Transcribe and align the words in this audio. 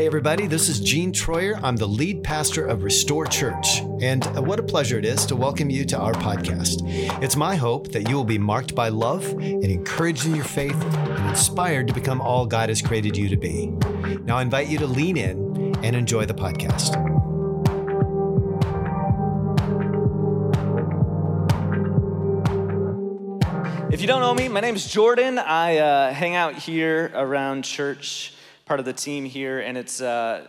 Hey, 0.00 0.06
everybody, 0.06 0.46
this 0.46 0.70
is 0.70 0.80
Gene 0.80 1.12
Troyer. 1.12 1.60
I'm 1.62 1.76
the 1.76 1.86
lead 1.86 2.24
pastor 2.24 2.64
of 2.64 2.84
Restore 2.84 3.26
Church. 3.26 3.80
And 4.00 4.26
uh, 4.28 4.40
what 4.40 4.58
a 4.58 4.62
pleasure 4.62 4.98
it 4.98 5.04
is 5.04 5.26
to 5.26 5.36
welcome 5.36 5.68
you 5.68 5.84
to 5.84 5.98
our 5.98 6.14
podcast. 6.14 6.80
It's 7.22 7.36
my 7.36 7.54
hope 7.54 7.92
that 7.92 8.08
you 8.08 8.16
will 8.16 8.24
be 8.24 8.38
marked 8.38 8.74
by 8.74 8.88
love 8.88 9.26
and 9.26 9.62
encouraged 9.62 10.24
in 10.24 10.34
your 10.34 10.46
faith 10.46 10.82
and 10.82 11.28
inspired 11.28 11.86
to 11.88 11.92
become 11.92 12.22
all 12.22 12.46
God 12.46 12.70
has 12.70 12.80
created 12.80 13.14
you 13.14 13.28
to 13.28 13.36
be. 13.36 13.66
Now, 14.24 14.38
I 14.38 14.40
invite 14.40 14.68
you 14.68 14.78
to 14.78 14.86
lean 14.86 15.18
in 15.18 15.76
and 15.84 15.94
enjoy 15.94 16.24
the 16.24 16.32
podcast. 16.32 16.96
If 23.92 24.00
you 24.00 24.06
don't 24.06 24.22
know 24.22 24.32
me, 24.32 24.48
my 24.48 24.60
name 24.60 24.76
is 24.76 24.90
Jordan. 24.90 25.38
I 25.38 25.76
uh, 25.76 26.14
hang 26.14 26.36
out 26.36 26.54
here 26.54 27.12
around 27.14 27.64
church 27.64 28.32
part 28.70 28.78
of 28.78 28.86
the 28.86 28.92
team 28.92 29.24
here, 29.24 29.58
and 29.58 29.76
it's 29.76 30.00
uh, 30.00 30.46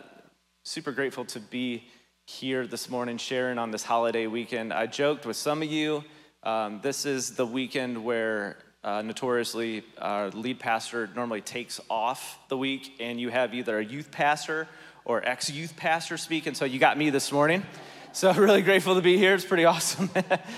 super 0.62 0.92
grateful 0.92 1.24
to 1.24 1.40
be 1.40 1.82
here 2.24 2.68
this 2.68 2.88
morning 2.88 3.18
sharing 3.18 3.58
on 3.58 3.72
this 3.72 3.82
holiday 3.82 4.28
weekend. 4.28 4.72
I 4.72 4.86
joked 4.86 5.26
with 5.26 5.36
some 5.36 5.60
of 5.60 5.68
you. 5.68 6.04
Um, 6.44 6.78
this 6.84 7.04
is 7.04 7.34
the 7.34 7.44
weekend 7.44 8.04
where 8.04 8.58
uh, 8.84 9.02
notoriously 9.02 9.82
our 9.98 10.30
lead 10.30 10.60
pastor 10.60 11.10
normally 11.16 11.40
takes 11.40 11.80
off 11.90 12.38
the 12.48 12.56
week, 12.56 12.92
and 13.00 13.20
you 13.20 13.28
have 13.30 13.54
either 13.54 13.80
a 13.80 13.84
youth 13.84 14.12
pastor 14.12 14.68
or 15.04 15.28
ex 15.28 15.50
youth 15.50 15.74
pastor 15.76 16.16
speak, 16.16 16.46
and 16.46 16.56
so 16.56 16.64
you 16.64 16.78
got 16.78 16.96
me 16.96 17.10
this 17.10 17.32
morning. 17.32 17.64
So, 18.12 18.32
really 18.36 18.62
grateful 18.62 18.94
to 18.94 19.02
be 19.02 19.18
here. 19.18 19.34
It's 19.34 19.44
pretty 19.44 19.64
awesome. 19.64 20.08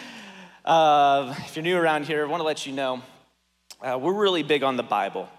uh, 0.66 1.34
if 1.38 1.56
you're 1.56 1.62
new 1.62 1.78
around 1.78 2.04
here, 2.04 2.26
I 2.26 2.28
want 2.28 2.42
to 2.42 2.46
let 2.46 2.66
you 2.66 2.74
know 2.74 3.00
uh, 3.80 3.98
we're 3.98 4.12
really 4.12 4.42
big 4.42 4.62
on 4.62 4.76
the 4.76 4.82
Bible. 4.82 5.30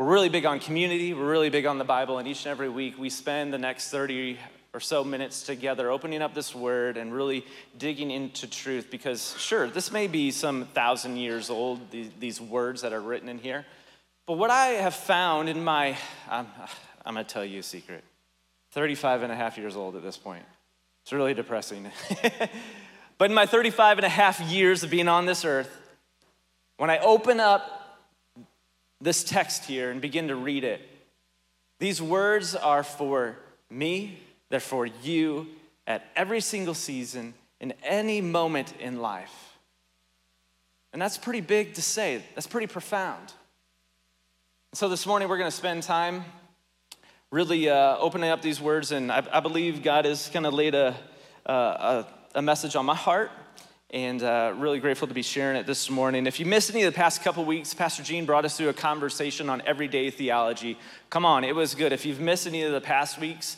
We're 0.00 0.06
really 0.06 0.30
big 0.30 0.46
on 0.46 0.60
community, 0.60 1.12
we're 1.12 1.30
really 1.30 1.50
big 1.50 1.66
on 1.66 1.76
the 1.76 1.84
Bible, 1.84 2.16
and 2.16 2.26
each 2.26 2.46
and 2.46 2.50
every 2.50 2.70
week 2.70 2.98
we 2.98 3.10
spend 3.10 3.52
the 3.52 3.58
next 3.58 3.90
30 3.90 4.38
or 4.72 4.80
so 4.80 5.04
minutes 5.04 5.42
together 5.42 5.90
opening 5.90 6.22
up 6.22 6.32
this 6.32 6.54
word 6.54 6.96
and 6.96 7.12
really 7.12 7.44
digging 7.76 8.10
into 8.10 8.46
truth 8.46 8.90
because, 8.90 9.38
sure, 9.38 9.68
this 9.68 9.92
may 9.92 10.06
be 10.06 10.30
some 10.30 10.64
thousand 10.68 11.18
years 11.18 11.50
old, 11.50 11.80
these, 11.90 12.40
words 12.40 12.80
that 12.80 12.94
are 12.94 13.00
written 13.02 13.28
in 13.28 13.36
here. 13.36 13.66
But 14.24 14.38
what 14.38 14.48
I 14.48 14.68
have 14.68 14.94
found 14.94 15.50
in 15.50 15.62
my, 15.62 15.98
I'm, 16.30 16.46
I'm 17.04 17.12
gonna 17.12 17.24
tell 17.24 17.44
you 17.44 17.58
a 17.58 17.62
secret 17.62 18.02
35 18.70 19.24
and 19.24 19.30
a 19.30 19.36
half 19.36 19.58
years 19.58 19.76
old 19.76 19.96
at 19.96 20.02
this 20.02 20.16
point. 20.16 20.46
It's 21.02 21.12
really 21.12 21.34
depressing. 21.34 21.90
but 23.18 23.28
in 23.28 23.34
my 23.34 23.44
35 23.44 23.98
and 23.98 24.06
a 24.06 24.08
half 24.08 24.40
years 24.40 24.82
of 24.82 24.88
being 24.88 25.08
on 25.08 25.26
this 25.26 25.44
earth, 25.44 25.68
when 26.78 26.88
I 26.88 27.00
open 27.00 27.38
up 27.38 27.79
this 29.00 29.24
text 29.24 29.64
here 29.64 29.90
and 29.90 30.00
begin 30.00 30.28
to 30.28 30.36
read 30.36 30.64
it. 30.64 30.80
These 31.78 32.02
words 32.02 32.54
are 32.54 32.82
for 32.82 33.36
me, 33.70 34.18
they're 34.48 34.60
for 34.60 34.86
you 34.86 35.46
at 35.86 36.04
every 36.14 36.40
single 36.40 36.74
season, 36.74 37.34
in 37.60 37.72
any 37.82 38.20
moment 38.20 38.74
in 38.78 39.00
life. 39.00 39.58
And 40.92 41.00
that's 41.00 41.18
pretty 41.18 41.40
big 41.40 41.74
to 41.74 41.82
say, 41.82 42.22
that's 42.34 42.46
pretty 42.46 42.66
profound. 42.66 43.32
So 44.72 44.88
this 44.88 45.06
morning 45.06 45.28
we're 45.28 45.38
going 45.38 45.50
to 45.50 45.56
spend 45.56 45.82
time 45.82 46.24
really 47.30 47.68
uh, 47.68 47.96
opening 47.98 48.30
up 48.30 48.42
these 48.42 48.60
words, 48.60 48.92
and 48.92 49.10
I, 49.10 49.26
I 49.32 49.40
believe 49.40 49.82
God 49.82 50.04
has 50.04 50.28
kind 50.28 50.46
of 50.46 50.54
laid 50.54 50.74
a, 50.74 50.96
a, 51.46 52.06
a 52.34 52.42
message 52.42 52.76
on 52.76 52.84
my 52.84 52.94
heart 52.94 53.30
and 53.92 54.22
uh, 54.22 54.52
really 54.56 54.78
grateful 54.78 55.08
to 55.08 55.14
be 55.14 55.22
sharing 55.22 55.56
it 55.56 55.66
this 55.66 55.90
morning. 55.90 56.26
If 56.26 56.38
you 56.38 56.46
missed 56.46 56.70
any 56.70 56.82
of 56.84 56.92
the 56.92 56.96
past 56.96 57.22
couple 57.22 57.44
weeks, 57.44 57.74
Pastor 57.74 58.04
Gene 58.04 58.24
brought 58.24 58.44
us 58.44 58.56
through 58.56 58.68
a 58.68 58.72
conversation 58.72 59.50
on 59.50 59.62
everyday 59.66 60.10
theology. 60.10 60.78
Come 61.10 61.24
on, 61.24 61.42
it 61.42 61.54
was 61.54 61.74
good. 61.74 61.92
If 61.92 62.06
you've 62.06 62.20
missed 62.20 62.46
any 62.46 62.62
of 62.62 62.72
the 62.72 62.80
past 62.80 63.18
weeks, 63.18 63.56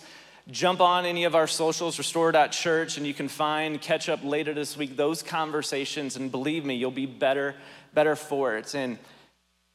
jump 0.50 0.80
on 0.80 1.04
any 1.04 1.24
of 1.24 1.34
our 1.34 1.46
socials, 1.46 1.98
restore.church, 1.98 2.96
and 2.96 3.06
you 3.06 3.12
can 3.12 3.28
find, 3.28 3.78
catch 3.80 4.08
up 4.08 4.24
later 4.24 4.54
this 4.54 4.76
week, 4.76 4.96
those 4.96 5.22
conversations, 5.22 6.16
and 6.16 6.30
believe 6.32 6.64
me, 6.64 6.76
you'll 6.76 6.90
be 6.90 7.06
better, 7.06 7.54
better 7.92 8.16
for 8.16 8.56
it. 8.56 8.74
And 8.74 8.98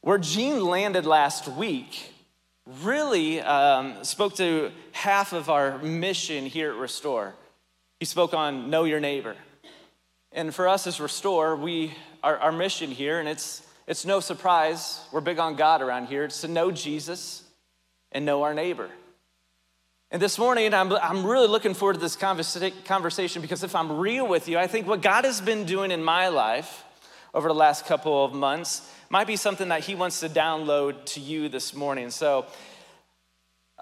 where 0.00 0.18
Gene 0.18 0.64
landed 0.64 1.06
last 1.06 1.46
week 1.46 2.12
really 2.82 3.40
um, 3.40 4.02
spoke 4.02 4.34
to 4.36 4.72
half 4.92 5.32
of 5.32 5.48
our 5.48 5.78
mission 5.78 6.46
here 6.46 6.70
at 6.70 6.76
Restore. 6.76 7.34
He 8.00 8.06
spoke 8.06 8.34
on 8.34 8.70
know 8.70 8.84
your 8.84 9.00
neighbor. 9.00 9.36
And 10.32 10.54
for 10.54 10.68
us 10.68 10.86
as 10.86 11.00
Restore, 11.00 11.56
we, 11.56 11.94
our, 12.22 12.36
our 12.38 12.52
mission 12.52 12.90
here, 12.90 13.18
and 13.18 13.28
it's, 13.28 13.66
it's 13.86 14.04
no 14.04 14.20
surprise, 14.20 15.00
we're 15.10 15.22
big 15.22 15.38
on 15.38 15.56
God 15.56 15.80
around 15.80 16.06
here, 16.06 16.24
it's 16.24 16.42
to 16.42 16.48
know 16.48 16.70
Jesus 16.70 17.42
and 18.12 18.26
know 18.26 18.42
our 18.42 18.52
neighbor. 18.52 18.90
And 20.10 20.20
this 20.20 20.38
morning, 20.38 20.72
I'm, 20.72 20.92
I'm 20.92 21.24
really 21.24 21.48
looking 21.48 21.74
forward 21.74 21.94
to 21.94 22.00
this 22.00 22.16
conversation 22.16 23.42
because 23.42 23.62
if 23.62 23.74
I'm 23.74 23.98
real 23.98 24.26
with 24.26 24.48
you, 24.48 24.58
I 24.58 24.66
think 24.66 24.86
what 24.86 25.02
God 25.02 25.24
has 25.24 25.40
been 25.40 25.64
doing 25.64 25.90
in 25.90 26.02
my 26.02 26.28
life 26.28 26.84
over 27.34 27.48
the 27.48 27.54
last 27.54 27.86
couple 27.86 28.24
of 28.24 28.32
months 28.32 28.90
might 29.10 29.26
be 29.26 29.36
something 29.36 29.68
that 29.68 29.84
He 29.84 29.94
wants 29.94 30.20
to 30.20 30.28
download 30.28 31.04
to 31.06 31.20
you 31.20 31.48
this 31.48 31.74
morning. 31.74 32.10
So 32.10 32.46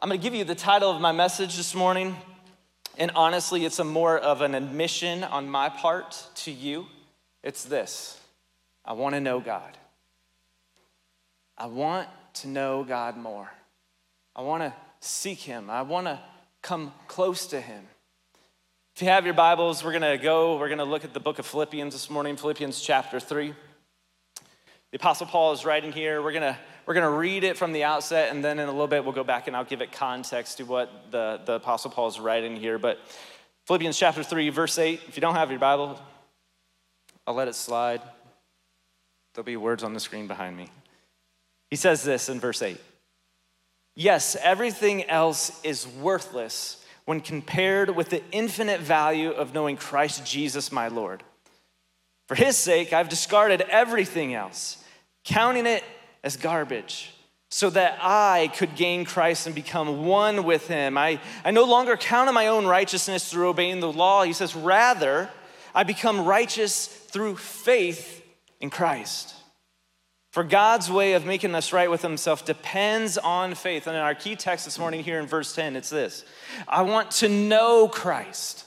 I'm 0.02 0.08
going 0.08 0.20
to 0.20 0.22
give 0.22 0.34
you 0.34 0.44
the 0.44 0.56
title 0.56 0.90
of 0.90 1.00
my 1.00 1.12
message 1.12 1.56
this 1.56 1.74
morning 1.74 2.16
and 2.98 3.10
honestly, 3.14 3.64
it's 3.64 3.78
a 3.78 3.84
more 3.84 4.18
of 4.18 4.40
an 4.40 4.54
admission 4.54 5.24
on 5.24 5.48
my 5.48 5.68
part 5.68 6.26
to 6.36 6.50
you. 6.50 6.86
It's 7.42 7.64
this 7.64 8.18
I 8.84 8.92
want 8.92 9.14
to 9.14 9.20
know 9.20 9.40
God. 9.40 9.76
I 11.58 11.66
want 11.66 12.08
to 12.34 12.48
know 12.48 12.84
God 12.84 13.16
more. 13.16 13.50
I 14.34 14.42
want 14.42 14.62
to 14.62 14.74
seek 15.00 15.38
Him. 15.38 15.70
I 15.70 15.82
want 15.82 16.06
to 16.06 16.20
come 16.62 16.92
close 17.08 17.46
to 17.48 17.60
Him. 17.60 17.84
If 18.94 19.02
you 19.02 19.08
have 19.08 19.24
your 19.24 19.34
Bibles, 19.34 19.84
we're 19.84 19.92
going 19.98 20.18
to 20.18 20.22
go, 20.22 20.58
we're 20.58 20.68
going 20.68 20.78
to 20.78 20.84
look 20.84 21.04
at 21.04 21.12
the 21.12 21.20
book 21.20 21.38
of 21.38 21.46
Philippians 21.46 21.92
this 21.92 22.08
morning, 22.08 22.36
Philippians 22.36 22.80
chapter 22.80 23.20
3. 23.20 23.54
The 24.90 24.96
Apostle 24.96 25.26
Paul 25.26 25.52
is 25.52 25.64
writing 25.64 25.92
here. 25.92 26.22
We're 26.22 26.32
going 26.32 26.54
to 26.54 26.58
we're 26.86 26.94
going 26.94 27.04
to 27.04 27.18
read 27.18 27.42
it 27.42 27.56
from 27.56 27.72
the 27.72 27.82
outset, 27.82 28.30
and 28.30 28.44
then 28.44 28.60
in 28.60 28.68
a 28.68 28.72
little 28.72 28.86
bit, 28.86 29.04
we'll 29.04 29.12
go 29.12 29.24
back 29.24 29.48
and 29.48 29.56
I'll 29.56 29.64
give 29.64 29.82
it 29.82 29.90
context 29.90 30.58
to 30.58 30.64
what 30.64 31.10
the, 31.10 31.40
the 31.44 31.54
Apostle 31.54 31.90
Paul 31.90 32.06
is 32.06 32.20
writing 32.20 32.56
here. 32.56 32.78
But 32.78 32.98
Philippians 33.66 33.98
chapter 33.98 34.22
3, 34.22 34.50
verse 34.50 34.78
8, 34.78 35.00
if 35.08 35.16
you 35.16 35.20
don't 35.20 35.34
have 35.34 35.50
your 35.50 35.58
Bible, 35.58 36.00
I'll 37.26 37.34
let 37.34 37.48
it 37.48 37.56
slide. 37.56 38.00
There'll 39.34 39.44
be 39.44 39.56
words 39.56 39.82
on 39.82 39.94
the 39.94 40.00
screen 40.00 40.28
behind 40.28 40.56
me. 40.56 40.70
He 41.70 41.76
says 41.76 42.04
this 42.04 42.28
in 42.28 42.38
verse 42.38 42.62
8 42.62 42.80
Yes, 43.96 44.36
everything 44.40 45.04
else 45.10 45.60
is 45.64 45.88
worthless 45.88 46.84
when 47.04 47.20
compared 47.20 47.96
with 47.96 48.10
the 48.10 48.22
infinite 48.30 48.80
value 48.80 49.30
of 49.30 49.54
knowing 49.54 49.76
Christ 49.76 50.24
Jesus 50.24 50.70
my 50.70 50.86
Lord. 50.86 51.24
For 52.28 52.34
his 52.34 52.56
sake, 52.56 52.92
I've 52.92 53.08
discarded 53.08 53.62
everything 53.62 54.34
else, 54.34 54.82
counting 55.24 55.66
it 55.66 55.82
as 56.26 56.36
garbage 56.36 57.12
so 57.50 57.70
that 57.70 57.98
I 58.02 58.50
could 58.56 58.74
gain 58.74 59.04
Christ 59.04 59.46
and 59.46 59.54
become 59.54 60.04
one 60.06 60.42
with 60.42 60.66
him. 60.66 60.98
I, 60.98 61.20
I 61.44 61.52
no 61.52 61.64
longer 61.64 61.96
count 61.96 62.28
on 62.28 62.34
my 62.34 62.48
own 62.48 62.66
righteousness 62.66 63.30
through 63.30 63.48
obeying 63.48 63.78
the 63.78 63.90
law. 63.90 64.24
He 64.24 64.32
says, 64.32 64.56
rather, 64.56 65.30
I 65.72 65.84
become 65.84 66.24
righteous 66.24 66.86
through 66.86 67.36
faith 67.36 68.24
in 68.60 68.70
Christ. 68.70 69.34
For 70.32 70.42
God's 70.42 70.90
way 70.90 71.12
of 71.12 71.24
making 71.24 71.54
us 71.54 71.72
right 71.72 71.90
with 71.90 72.02
Himself 72.02 72.44
depends 72.44 73.16
on 73.16 73.54
faith. 73.54 73.86
And 73.86 73.96
in 73.96 74.02
our 74.02 74.14
key 74.14 74.34
text 74.34 74.64
this 74.64 74.80
morning, 74.80 75.04
here 75.04 75.20
in 75.20 75.26
verse 75.26 75.54
10, 75.54 75.76
it's 75.76 75.90
this 75.90 76.24
I 76.66 76.82
want 76.82 77.12
to 77.12 77.28
know 77.28 77.86
Christ 77.88 78.65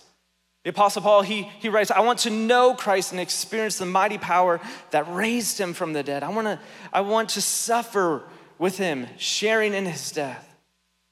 the 0.64 0.72
Apostle 0.72 1.02
Paul, 1.02 1.22
he, 1.22 1.44
he 1.60 1.70
writes, 1.70 1.90
I 1.90 2.02
want 2.02 2.20
to 2.20 2.30
know 2.30 2.74
Christ 2.74 3.12
and 3.12 3.22
experience 3.22 3.78
the 3.78 3.86
mighty 3.86 4.18
power 4.18 4.60
that 4.92 5.12
raised 5.14 5.58
him 5.58 5.74
from 5.74 5.94
the 5.94 6.04
dead. 6.04 6.22
I, 6.22 6.30
wanna, 6.30 6.60
I 6.92 7.02
want 7.02 7.30
to 7.30 7.42
suffer 7.42 8.24
with 8.58 8.78
him, 8.78 9.08
sharing 9.18 9.74
in 9.74 9.86
his 9.86 10.12
death, 10.12 10.46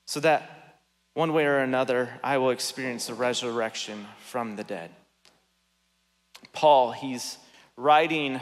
so 0.05 0.19
that 0.19 0.81
one 1.13 1.31
way 1.33 1.45
or 1.45 1.59
another 1.59 2.19
I 2.23 2.37
will 2.37 2.49
experience 2.49 3.07
the 3.07 3.13
resurrection 3.13 4.05
from 4.19 4.57
the 4.57 4.63
dead. 4.63 4.91
Paul, 6.51 6.91
he's 6.91 7.37
writing 7.77 8.41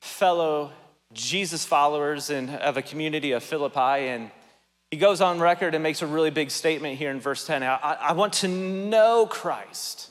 fellow 0.00 0.72
Jesus 1.12 1.64
followers 1.64 2.30
in, 2.30 2.50
of 2.50 2.76
a 2.76 2.82
community 2.82 3.32
of 3.32 3.42
Philippi, 3.42 4.08
and 4.08 4.30
he 4.92 4.98
goes 4.98 5.22
on 5.22 5.40
record 5.40 5.74
and 5.74 5.82
makes 5.82 6.02
a 6.02 6.06
really 6.06 6.28
big 6.28 6.50
statement 6.50 6.98
here 6.98 7.10
in 7.10 7.18
verse 7.18 7.46
10. 7.46 7.62
I, 7.62 7.76
I 7.76 8.12
want 8.12 8.34
to 8.34 8.48
know 8.48 9.24
Christ. 9.24 10.10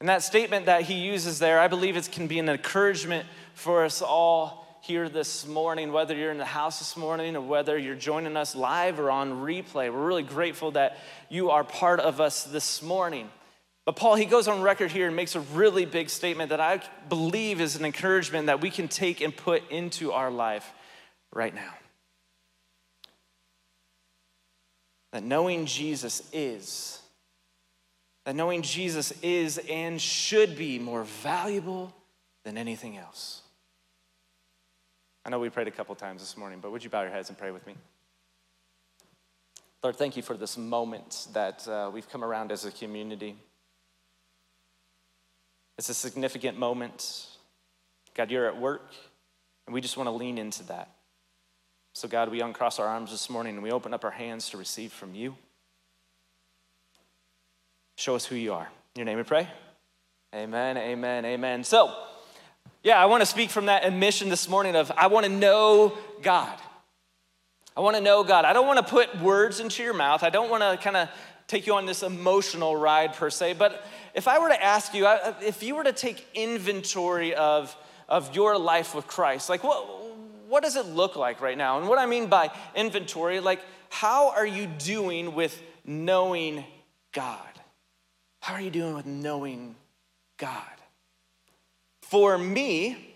And 0.00 0.08
that 0.10 0.22
statement 0.22 0.66
that 0.66 0.82
he 0.82 0.96
uses 0.96 1.38
there, 1.38 1.58
I 1.58 1.66
believe 1.66 1.96
it 1.96 2.12
can 2.12 2.26
be 2.26 2.38
an 2.38 2.46
encouragement 2.50 3.26
for 3.54 3.86
us 3.86 4.02
all 4.02 4.82
here 4.82 5.08
this 5.08 5.46
morning, 5.46 5.92
whether 5.92 6.14
you're 6.14 6.30
in 6.30 6.36
the 6.36 6.44
house 6.44 6.78
this 6.78 6.94
morning 6.94 7.36
or 7.36 7.40
whether 7.40 7.78
you're 7.78 7.94
joining 7.94 8.36
us 8.36 8.54
live 8.54 9.00
or 9.00 9.10
on 9.10 9.32
replay. 9.32 9.90
We're 9.90 10.04
really 10.04 10.24
grateful 10.24 10.72
that 10.72 10.98
you 11.30 11.48
are 11.48 11.64
part 11.64 11.98
of 11.98 12.20
us 12.20 12.44
this 12.44 12.82
morning. 12.82 13.30
But 13.86 13.96
Paul, 13.96 14.16
he 14.16 14.26
goes 14.26 14.46
on 14.46 14.60
record 14.60 14.90
here 14.90 15.06
and 15.06 15.16
makes 15.16 15.36
a 15.36 15.40
really 15.40 15.86
big 15.86 16.10
statement 16.10 16.50
that 16.50 16.60
I 16.60 16.82
believe 17.08 17.62
is 17.62 17.76
an 17.76 17.86
encouragement 17.86 18.48
that 18.48 18.60
we 18.60 18.68
can 18.68 18.88
take 18.88 19.22
and 19.22 19.34
put 19.34 19.70
into 19.70 20.12
our 20.12 20.30
life 20.30 20.70
right 21.32 21.54
now. 21.54 21.72
That 25.12 25.22
knowing 25.22 25.66
Jesus 25.66 26.28
is, 26.32 27.00
that 28.24 28.34
knowing 28.34 28.62
Jesus 28.62 29.12
is 29.22 29.58
and 29.70 30.00
should 30.00 30.56
be 30.56 30.78
more 30.78 31.04
valuable 31.04 31.94
than 32.44 32.56
anything 32.56 32.96
else. 32.96 33.42
I 35.24 35.30
know 35.30 35.38
we 35.38 35.50
prayed 35.50 35.68
a 35.68 35.72
couple 35.72 35.94
times 35.94 36.20
this 36.20 36.36
morning, 36.36 36.58
but 36.60 36.72
would 36.72 36.82
you 36.82 36.90
bow 36.90 37.02
your 37.02 37.10
heads 37.10 37.28
and 37.28 37.38
pray 37.38 37.50
with 37.50 37.66
me? 37.66 37.74
Lord, 39.82 39.96
thank 39.96 40.16
you 40.16 40.22
for 40.22 40.36
this 40.36 40.56
moment 40.56 41.28
that 41.32 41.66
uh, 41.68 41.90
we've 41.92 42.08
come 42.08 42.24
around 42.24 42.52
as 42.52 42.64
a 42.64 42.70
community. 42.70 43.36
It's 45.76 45.88
a 45.88 45.94
significant 45.94 46.58
moment. 46.58 47.26
God, 48.14 48.30
you're 48.30 48.46
at 48.46 48.60
work, 48.60 48.92
and 49.66 49.74
we 49.74 49.80
just 49.80 49.96
want 49.96 50.06
to 50.06 50.12
lean 50.12 50.38
into 50.38 50.62
that. 50.64 50.88
So, 51.94 52.08
God, 52.08 52.30
we 52.30 52.40
uncross 52.40 52.78
our 52.78 52.86
arms 52.86 53.10
this 53.10 53.28
morning 53.28 53.54
and 53.54 53.62
we 53.62 53.70
open 53.70 53.92
up 53.92 54.02
our 54.04 54.10
hands 54.10 54.48
to 54.50 54.56
receive 54.56 54.92
from 54.92 55.14
you. 55.14 55.36
Show 57.96 58.16
us 58.16 58.24
who 58.24 58.34
you 58.34 58.54
are. 58.54 58.68
In 58.94 59.00
your 59.00 59.04
name 59.04 59.18
we 59.18 59.24
pray. 59.24 59.46
Amen, 60.34 60.78
amen, 60.78 61.26
amen. 61.26 61.64
So, 61.64 61.94
yeah, 62.82 62.98
I 62.98 63.04
want 63.04 63.20
to 63.20 63.26
speak 63.26 63.50
from 63.50 63.66
that 63.66 63.84
admission 63.84 64.30
this 64.30 64.48
morning 64.48 64.74
of 64.74 64.90
I 64.96 65.08
want 65.08 65.26
to 65.26 65.32
know 65.32 65.98
God. 66.22 66.58
I 67.76 67.80
want 67.80 67.96
to 67.96 68.02
know 68.02 68.24
God. 68.24 68.46
I 68.46 68.54
don't 68.54 68.66
want 68.66 68.78
to 68.78 68.90
put 68.90 69.20
words 69.20 69.60
into 69.60 69.82
your 69.82 69.94
mouth. 69.94 70.22
I 70.22 70.30
don't 70.30 70.48
want 70.48 70.62
to 70.62 70.82
kind 70.82 70.96
of 70.96 71.10
take 71.46 71.66
you 71.66 71.74
on 71.74 71.84
this 71.84 72.02
emotional 72.02 72.74
ride 72.74 73.12
per 73.12 73.28
se. 73.28 73.54
But 73.54 73.84
if 74.14 74.28
I 74.28 74.38
were 74.38 74.48
to 74.48 74.62
ask 74.62 74.94
you, 74.94 75.06
if 75.42 75.62
you 75.62 75.74
were 75.74 75.84
to 75.84 75.92
take 75.92 76.26
inventory 76.32 77.34
of, 77.34 77.76
of 78.08 78.34
your 78.34 78.56
life 78.56 78.94
with 78.94 79.06
Christ, 79.06 79.50
like 79.50 79.62
what, 79.62 80.11
what 80.52 80.62
does 80.62 80.76
it 80.76 80.84
look 80.84 81.16
like 81.16 81.40
right 81.40 81.56
now? 81.56 81.78
And 81.78 81.88
what 81.88 81.98
I 81.98 82.04
mean 82.04 82.26
by 82.26 82.50
inventory, 82.74 83.40
like 83.40 83.62
how 83.88 84.32
are 84.32 84.46
you 84.46 84.66
doing 84.66 85.34
with 85.34 85.58
knowing 85.86 86.62
God? 87.12 87.38
How 88.40 88.52
are 88.52 88.60
you 88.60 88.70
doing 88.70 88.94
with 88.94 89.06
knowing 89.06 89.76
God? 90.36 90.76
For 92.02 92.36
me, 92.36 93.14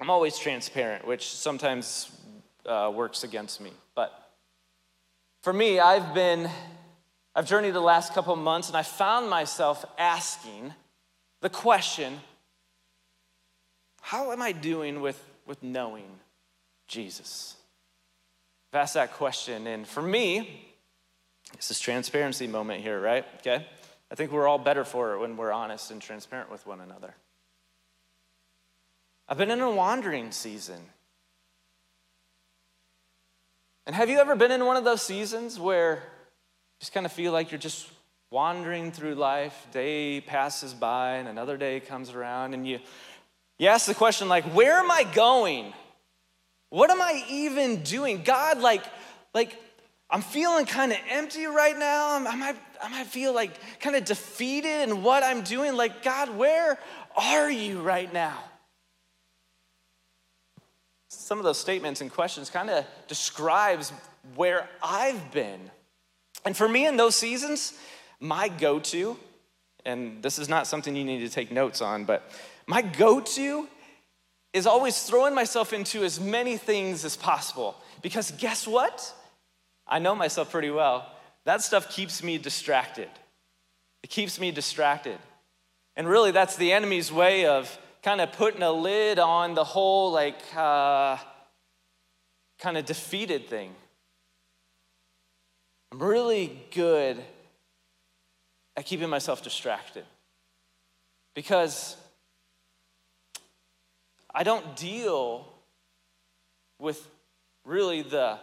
I'm 0.00 0.08
always 0.08 0.38
transparent, 0.38 1.06
which 1.06 1.28
sometimes 1.28 2.10
uh, 2.64 2.90
works 2.94 3.24
against 3.24 3.60
me. 3.60 3.72
But 3.94 4.18
for 5.42 5.52
me, 5.52 5.80
I've 5.80 6.14
been, 6.14 6.48
I've 7.34 7.46
journeyed 7.46 7.74
the 7.74 7.80
last 7.80 8.14
couple 8.14 8.34
months 8.36 8.68
and 8.68 8.76
I 8.78 8.84
found 8.84 9.28
myself 9.28 9.84
asking 9.98 10.72
the 11.42 11.50
question 11.50 12.20
how 14.00 14.32
am 14.32 14.40
I 14.40 14.52
doing 14.52 15.02
with, 15.02 15.22
with 15.46 15.62
knowing 15.62 16.06
Jesus? 16.86 17.56
I've 18.72 18.80
asked 18.80 18.94
that 18.94 19.12
question, 19.12 19.66
and 19.66 19.86
for 19.86 20.02
me, 20.02 20.66
it's 21.52 21.68
this 21.68 21.80
transparency 21.80 22.46
moment 22.46 22.82
here, 22.82 23.00
right? 23.00 23.24
Okay? 23.38 23.66
I 24.10 24.14
think 24.14 24.32
we're 24.32 24.48
all 24.48 24.58
better 24.58 24.84
for 24.84 25.14
it 25.14 25.20
when 25.20 25.36
we're 25.36 25.52
honest 25.52 25.90
and 25.90 26.00
transparent 26.00 26.50
with 26.50 26.66
one 26.66 26.80
another. 26.80 27.14
I've 29.28 29.38
been 29.38 29.50
in 29.50 29.60
a 29.60 29.70
wandering 29.70 30.32
season. 30.32 30.80
And 33.86 33.96
have 33.96 34.08
you 34.08 34.18
ever 34.18 34.36
been 34.36 34.50
in 34.50 34.64
one 34.64 34.76
of 34.76 34.84
those 34.84 35.02
seasons 35.02 35.58
where 35.58 35.94
you 35.94 36.00
just 36.80 36.92
kind 36.92 37.06
of 37.06 37.12
feel 37.12 37.32
like 37.32 37.50
you're 37.50 37.58
just 37.58 37.88
wandering 38.30 38.92
through 38.92 39.14
life, 39.14 39.66
day 39.72 40.20
passes 40.20 40.74
by 40.74 41.16
and 41.16 41.28
another 41.28 41.56
day 41.56 41.80
comes 41.80 42.10
around 42.10 42.54
and 42.54 42.66
you 42.66 42.80
you 43.58 43.68
ask 43.68 43.86
the 43.86 43.94
question 43.94 44.28
like 44.28 44.44
where 44.46 44.78
am 44.78 44.90
I 44.90 45.04
going? 45.04 45.72
What 46.74 46.90
am 46.90 47.00
I 47.00 47.24
even 47.30 47.84
doing? 47.84 48.24
God 48.24 48.58
like 48.58 48.82
like 49.32 49.56
I'm 50.10 50.22
feeling 50.22 50.66
kind 50.66 50.90
of 50.90 50.98
empty 51.08 51.46
right 51.46 51.78
now. 51.78 52.16
I 52.26 52.34
might, 52.34 52.56
I 52.82 52.88
might 52.88 53.06
feel 53.06 53.32
like 53.32 53.52
kind 53.78 53.94
of 53.94 54.04
defeated 54.04 54.88
in 54.88 55.04
what 55.04 55.22
I'm 55.22 55.42
doing. 55.42 55.76
Like, 55.76 56.02
God, 56.02 56.36
where 56.36 56.78
are 57.16 57.50
you 57.50 57.80
right 57.80 58.12
now? 58.12 58.38
some 61.08 61.38
of 61.38 61.44
those 61.44 61.58
statements 61.58 62.00
and 62.00 62.10
questions 62.10 62.50
kind 62.50 62.68
of 62.68 62.84
describes 63.06 63.92
where 64.34 64.68
I've 64.82 65.30
been. 65.30 65.70
And 66.44 66.56
for 66.56 66.68
me 66.68 66.86
in 66.86 66.96
those 66.96 67.14
seasons, 67.14 67.72
my 68.18 68.48
go 68.48 68.80
to, 68.80 69.16
and 69.86 70.22
this 70.22 70.40
is 70.40 70.48
not 70.48 70.66
something 70.66 70.94
you 70.94 71.04
need 71.04 71.20
to 71.20 71.28
take 71.28 71.52
notes 71.52 71.80
on, 71.80 72.04
but 72.04 72.28
my 72.66 72.82
go 72.82 73.20
to 73.20 73.68
is 74.54 74.66
always 74.66 75.02
throwing 75.02 75.34
myself 75.34 75.72
into 75.72 76.04
as 76.04 76.20
many 76.20 76.56
things 76.56 77.04
as 77.04 77.16
possible. 77.16 77.76
Because 78.00 78.30
guess 78.30 78.66
what? 78.66 79.12
I 79.86 79.98
know 79.98 80.14
myself 80.14 80.50
pretty 80.50 80.70
well. 80.70 81.10
That 81.44 81.60
stuff 81.60 81.90
keeps 81.90 82.22
me 82.22 82.38
distracted. 82.38 83.08
It 84.04 84.10
keeps 84.10 84.38
me 84.38 84.52
distracted. 84.52 85.18
And 85.96 86.08
really, 86.08 86.30
that's 86.30 86.56
the 86.56 86.72
enemy's 86.72 87.12
way 87.12 87.46
of 87.46 87.76
kind 88.02 88.20
of 88.20 88.32
putting 88.32 88.62
a 88.62 88.70
lid 88.70 89.18
on 89.18 89.54
the 89.54 89.64
whole, 89.64 90.12
like, 90.12 90.40
uh, 90.56 91.16
kind 92.60 92.78
of 92.78 92.86
defeated 92.86 93.48
thing. 93.48 93.74
I'm 95.90 95.98
really 95.98 96.62
good 96.70 97.22
at 98.76 98.86
keeping 98.86 99.08
myself 99.10 99.42
distracted 99.42 100.04
because 101.34 101.96
I 104.34 104.42
don't 104.42 104.74
deal 104.74 105.46
with 106.80 107.06
really 107.64 108.02
the 108.02 108.38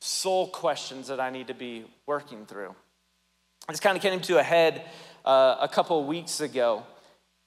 soul 0.00 0.48
questions 0.48 1.08
that 1.08 1.20
I 1.20 1.30
need 1.30 1.46
to 1.46 1.54
be 1.54 1.86
working 2.06 2.44
through. 2.44 2.74
This 3.68 3.80
kind 3.80 3.96
of 3.96 4.02
came 4.02 4.20
to 4.20 4.38
a 4.38 4.42
head 4.42 4.82
uh, 5.24 5.56
a 5.60 5.68
couple 5.68 6.04
weeks 6.04 6.40
ago 6.40 6.84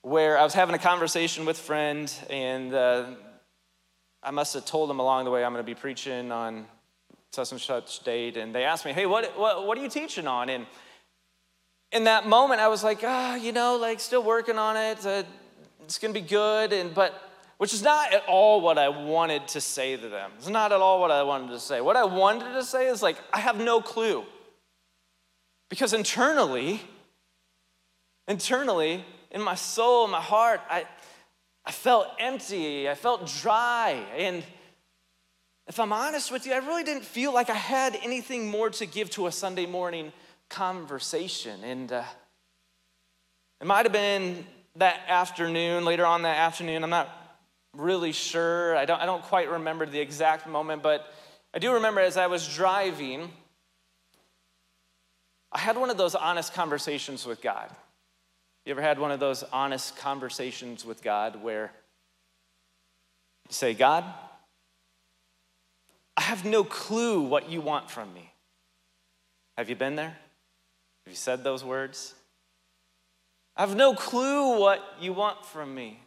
where 0.01 0.37
I 0.37 0.43
was 0.43 0.55
having 0.55 0.73
a 0.73 0.79
conversation 0.79 1.45
with 1.45 1.59
a 1.59 1.61
friend, 1.61 2.11
and 2.29 2.73
uh, 2.73 3.05
I 4.23 4.31
must 4.31 4.55
have 4.55 4.65
told 4.65 4.89
them 4.89 4.99
along 4.99 5.25
the 5.25 5.31
way 5.31 5.43
I'm 5.43 5.53
going 5.53 5.63
to 5.63 5.69
be 5.69 5.79
preaching 5.79 6.31
on 6.31 6.65
such 7.31 7.51
and 7.51 7.61
such 7.61 7.99
date, 7.99 8.35
and 8.35 8.53
they 8.53 8.63
asked 8.63 8.83
me, 8.83 8.93
"Hey, 8.93 9.05
what 9.05 9.37
what, 9.37 9.67
what 9.67 9.77
are 9.77 9.81
you 9.81 9.89
teaching 9.89 10.25
on?" 10.25 10.49
And 10.49 10.65
in 11.91 12.05
that 12.05 12.27
moment, 12.27 12.61
I 12.61 12.67
was 12.67 12.83
like, 12.83 13.01
"Ah, 13.03 13.33
oh, 13.33 13.35
you 13.35 13.51
know, 13.51 13.77
like 13.77 13.99
still 13.99 14.23
working 14.23 14.57
on 14.57 14.75
it. 14.75 15.05
Uh, 15.05 15.23
it's 15.83 15.99
going 15.99 16.13
to 16.13 16.19
be 16.19 16.27
good," 16.27 16.73
and 16.73 16.93
but 16.93 17.28
which 17.59 17.73
is 17.73 17.83
not 17.83 18.13
at 18.13 18.23
all 18.25 18.61
what 18.61 18.77
I 18.77 18.87
wanted 18.87 19.49
to 19.49 19.59
say 19.59 19.97
to 19.97 20.07
them. 20.07 20.31
It's 20.37 20.47
not 20.47 20.71
at 20.71 20.79
all 20.79 21.01
what 21.01 21.11
I 21.11 21.23
wanted 21.23 21.49
to 21.49 21.59
say. 21.59 21.81
What 21.81 21.97
I 21.97 22.05
wanted 22.05 22.53
to 22.53 22.63
say 22.63 22.87
is 22.87 23.03
like, 23.03 23.17
I 23.33 23.39
have 23.39 23.59
no 23.59 23.81
clue. 23.81 24.23
Because 25.69 25.91
internally, 25.91 26.81
internally, 28.29 29.03
in 29.29 29.41
my 29.41 29.55
soul, 29.55 30.07
my 30.07 30.21
heart, 30.21 30.61
I, 30.69 30.85
I 31.65 31.71
felt 31.73 32.07
empty. 32.17 32.89
I 32.89 32.95
felt 32.95 33.27
dry. 33.27 34.05
And 34.15 34.41
if 35.67 35.81
I'm 35.81 35.91
honest 35.91 36.31
with 36.31 36.45
you, 36.45 36.53
I 36.53 36.59
really 36.59 36.85
didn't 36.85 37.03
feel 37.03 37.33
like 37.33 37.49
I 37.49 37.55
had 37.55 37.99
anything 38.01 38.47
more 38.47 38.69
to 38.69 38.85
give 38.85 39.09
to 39.11 39.27
a 39.27 39.33
Sunday 39.33 39.65
morning 39.65 40.13
conversation. 40.47 41.61
And 41.65 41.91
uh, 41.91 42.03
it 43.59 43.67
might 43.67 43.85
have 43.85 43.91
been 43.91 44.45
that 44.77 45.01
afternoon, 45.09 45.83
later 45.83 46.05
on 46.05 46.21
that 46.21 46.37
afternoon, 46.37 46.85
I'm 46.85 46.89
not 46.89 47.18
really 47.75 48.11
sure. 48.11 48.75
I 48.75 48.85
don't, 48.85 48.99
I 49.01 49.05
don't 49.05 49.23
quite 49.23 49.49
remember 49.49 49.85
the 49.85 49.99
exact 49.99 50.47
moment, 50.47 50.83
but 50.83 51.11
I 51.53 51.59
do 51.59 51.73
remember 51.73 52.01
as 52.01 52.17
I 52.17 52.27
was 52.27 52.47
driving, 52.47 53.31
I 55.51 55.59
had 55.59 55.77
one 55.77 55.89
of 55.89 55.97
those 55.97 56.15
honest 56.15 56.53
conversations 56.53 57.25
with 57.25 57.41
God. 57.41 57.69
You 58.65 58.71
ever 58.71 58.81
had 58.81 58.99
one 58.99 59.11
of 59.11 59.19
those 59.19 59.43
honest 59.51 59.97
conversations 59.97 60.85
with 60.85 61.01
God 61.01 61.41
where 61.41 61.71
you 63.47 63.53
say, 63.53 63.73
God, 63.73 64.03
I 66.15 66.21
have 66.21 66.45
no 66.45 66.63
clue 66.63 67.21
what 67.21 67.49
you 67.49 67.61
want 67.61 67.89
from 67.89 68.13
me? 68.13 68.31
Have 69.57 69.69
you 69.69 69.75
been 69.75 69.95
there? 69.95 70.15
Have 71.05 71.07
you 71.07 71.15
said 71.15 71.43
those 71.43 71.63
words? 71.63 72.13
I 73.55 73.61
have 73.61 73.75
no 73.75 73.93
clue 73.93 74.59
what 74.59 74.81
you 75.01 75.13
want 75.13 75.45
from 75.45 75.73
me. 75.73 75.99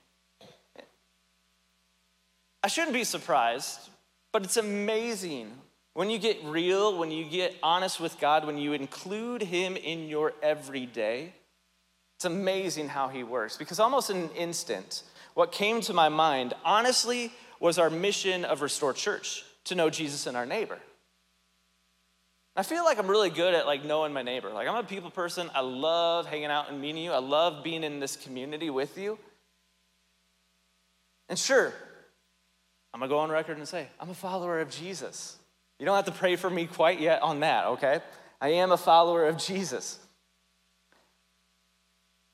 I 2.62 2.68
shouldn't 2.68 2.92
be 2.92 3.04
surprised, 3.04 3.90
but 4.32 4.44
it's 4.44 4.56
amazing 4.56 5.50
when 5.94 6.08
you 6.08 6.18
get 6.18 6.38
real, 6.44 6.96
when 6.98 7.10
you 7.10 7.24
get 7.24 7.54
honest 7.62 8.00
with 8.00 8.18
God, 8.18 8.46
when 8.46 8.56
you 8.56 8.72
include 8.72 9.42
Him 9.42 9.76
in 9.76 10.08
your 10.08 10.32
everyday 10.42 11.32
it's 12.22 12.26
amazing 12.26 12.86
how 12.86 13.08
he 13.08 13.24
works 13.24 13.56
because 13.56 13.80
almost 13.80 14.08
in 14.08 14.16
an 14.16 14.30
instant, 14.36 15.02
what 15.34 15.50
came 15.50 15.80
to 15.80 15.92
my 15.92 16.08
mind, 16.08 16.54
honestly, 16.64 17.32
was 17.58 17.80
our 17.80 17.90
mission 17.90 18.44
of 18.44 18.62
Restore 18.62 18.92
Church 18.92 19.44
to 19.64 19.74
know 19.74 19.90
Jesus 19.90 20.28
and 20.28 20.36
our 20.36 20.46
neighbor. 20.46 20.78
I 22.54 22.62
feel 22.62 22.84
like 22.84 23.00
I'm 23.00 23.08
really 23.08 23.30
good 23.30 23.54
at 23.54 23.66
like 23.66 23.84
knowing 23.84 24.12
my 24.12 24.22
neighbor. 24.22 24.50
Like 24.50 24.68
I'm 24.68 24.76
a 24.76 24.84
people 24.84 25.10
person. 25.10 25.50
I 25.52 25.62
love 25.62 26.26
hanging 26.26 26.44
out 26.44 26.70
and 26.70 26.80
meeting 26.80 27.02
you. 27.02 27.10
I 27.10 27.18
love 27.18 27.64
being 27.64 27.82
in 27.82 27.98
this 27.98 28.14
community 28.14 28.70
with 28.70 28.96
you. 28.96 29.18
And 31.28 31.36
sure, 31.36 31.74
I'm 32.92 33.00
gonna 33.00 33.08
go 33.08 33.18
on 33.18 33.30
record 33.30 33.56
and 33.58 33.66
say, 33.66 33.88
I'm 33.98 34.10
a 34.10 34.14
follower 34.14 34.60
of 34.60 34.70
Jesus. 34.70 35.36
You 35.78 35.86
don't 35.86 35.96
have 35.96 36.04
to 36.04 36.12
pray 36.12 36.36
for 36.36 36.50
me 36.50 36.66
quite 36.66 37.00
yet 37.00 37.22
on 37.22 37.40
that, 37.40 37.66
okay? 37.66 38.00
I 38.40 38.50
am 38.50 38.72
a 38.72 38.76
follower 38.76 39.26
of 39.26 39.38
Jesus. 39.38 39.98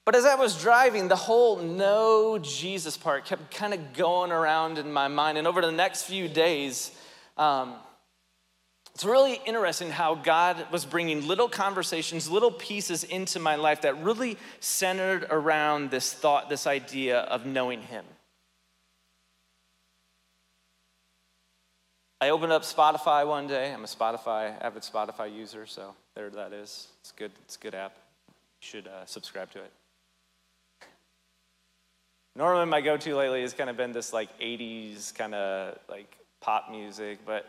But 0.04 0.16
as 0.16 0.24
I 0.24 0.36
was 0.36 0.60
driving, 0.60 1.08
the 1.08 1.16
whole 1.16 1.58
know 1.58 2.38
Jesus 2.38 2.96
part 2.96 3.26
kept 3.26 3.54
kind 3.54 3.74
of 3.74 3.92
going 3.92 4.32
around 4.32 4.78
in 4.78 4.90
my 4.90 5.06
mind. 5.06 5.36
And 5.36 5.46
over 5.46 5.60
the 5.60 5.70
next 5.70 6.04
few 6.04 6.28
days, 6.28 6.90
um, 7.36 7.74
it's 8.94 9.04
really 9.04 9.38
interesting 9.46 9.90
how 9.90 10.14
God 10.14 10.66
was 10.72 10.86
bringing 10.86 11.28
little 11.28 11.48
conversations, 11.48 12.28
little 12.28 12.50
pieces 12.50 13.04
into 13.04 13.38
my 13.38 13.56
life 13.56 13.82
that 13.82 14.02
really 14.02 14.38
centered 14.60 15.26
around 15.30 15.90
this 15.90 16.12
thought, 16.12 16.48
this 16.48 16.66
idea 16.66 17.20
of 17.20 17.44
knowing 17.44 17.82
Him. 17.82 18.04
I 22.20 22.30
opened 22.30 22.52
up 22.52 22.62
Spotify 22.62 23.26
one 23.26 23.46
day. 23.46 23.72
I'm 23.72 23.84
a 23.84 23.86
Spotify, 23.86 24.52
avid 24.60 24.82
Spotify 24.82 25.32
user, 25.32 25.66
so 25.66 25.94
there 26.16 26.28
that 26.30 26.52
is. 26.52 26.88
It's 27.00 27.12
good. 27.12 27.30
It's 27.44 27.54
a 27.56 27.60
good 27.60 27.76
app. 27.76 27.96
You 28.28 28.34
should 28.60 28.88
uh, 28.88 29.06
subscribe 29.06 29.52
to 29.52 29.60
it. 29.60 29.70
Normally, 32.34 32.66
my 32.66 32.80
go-to 32.80 33.14
lately 33.14 33.42
has 33.42 33.52
kind 33.52 33.70
of 33.70 33.76
been 33.76 33.92
this 33.92 34.12
like 34.12 34.36
'80s 34.40 35.14
kind 35.14 35.34
of 35.34 35.78
like 35.88 36.12
pop 36.40 36.70
music, 36.70 37.20
but 37.24 37.46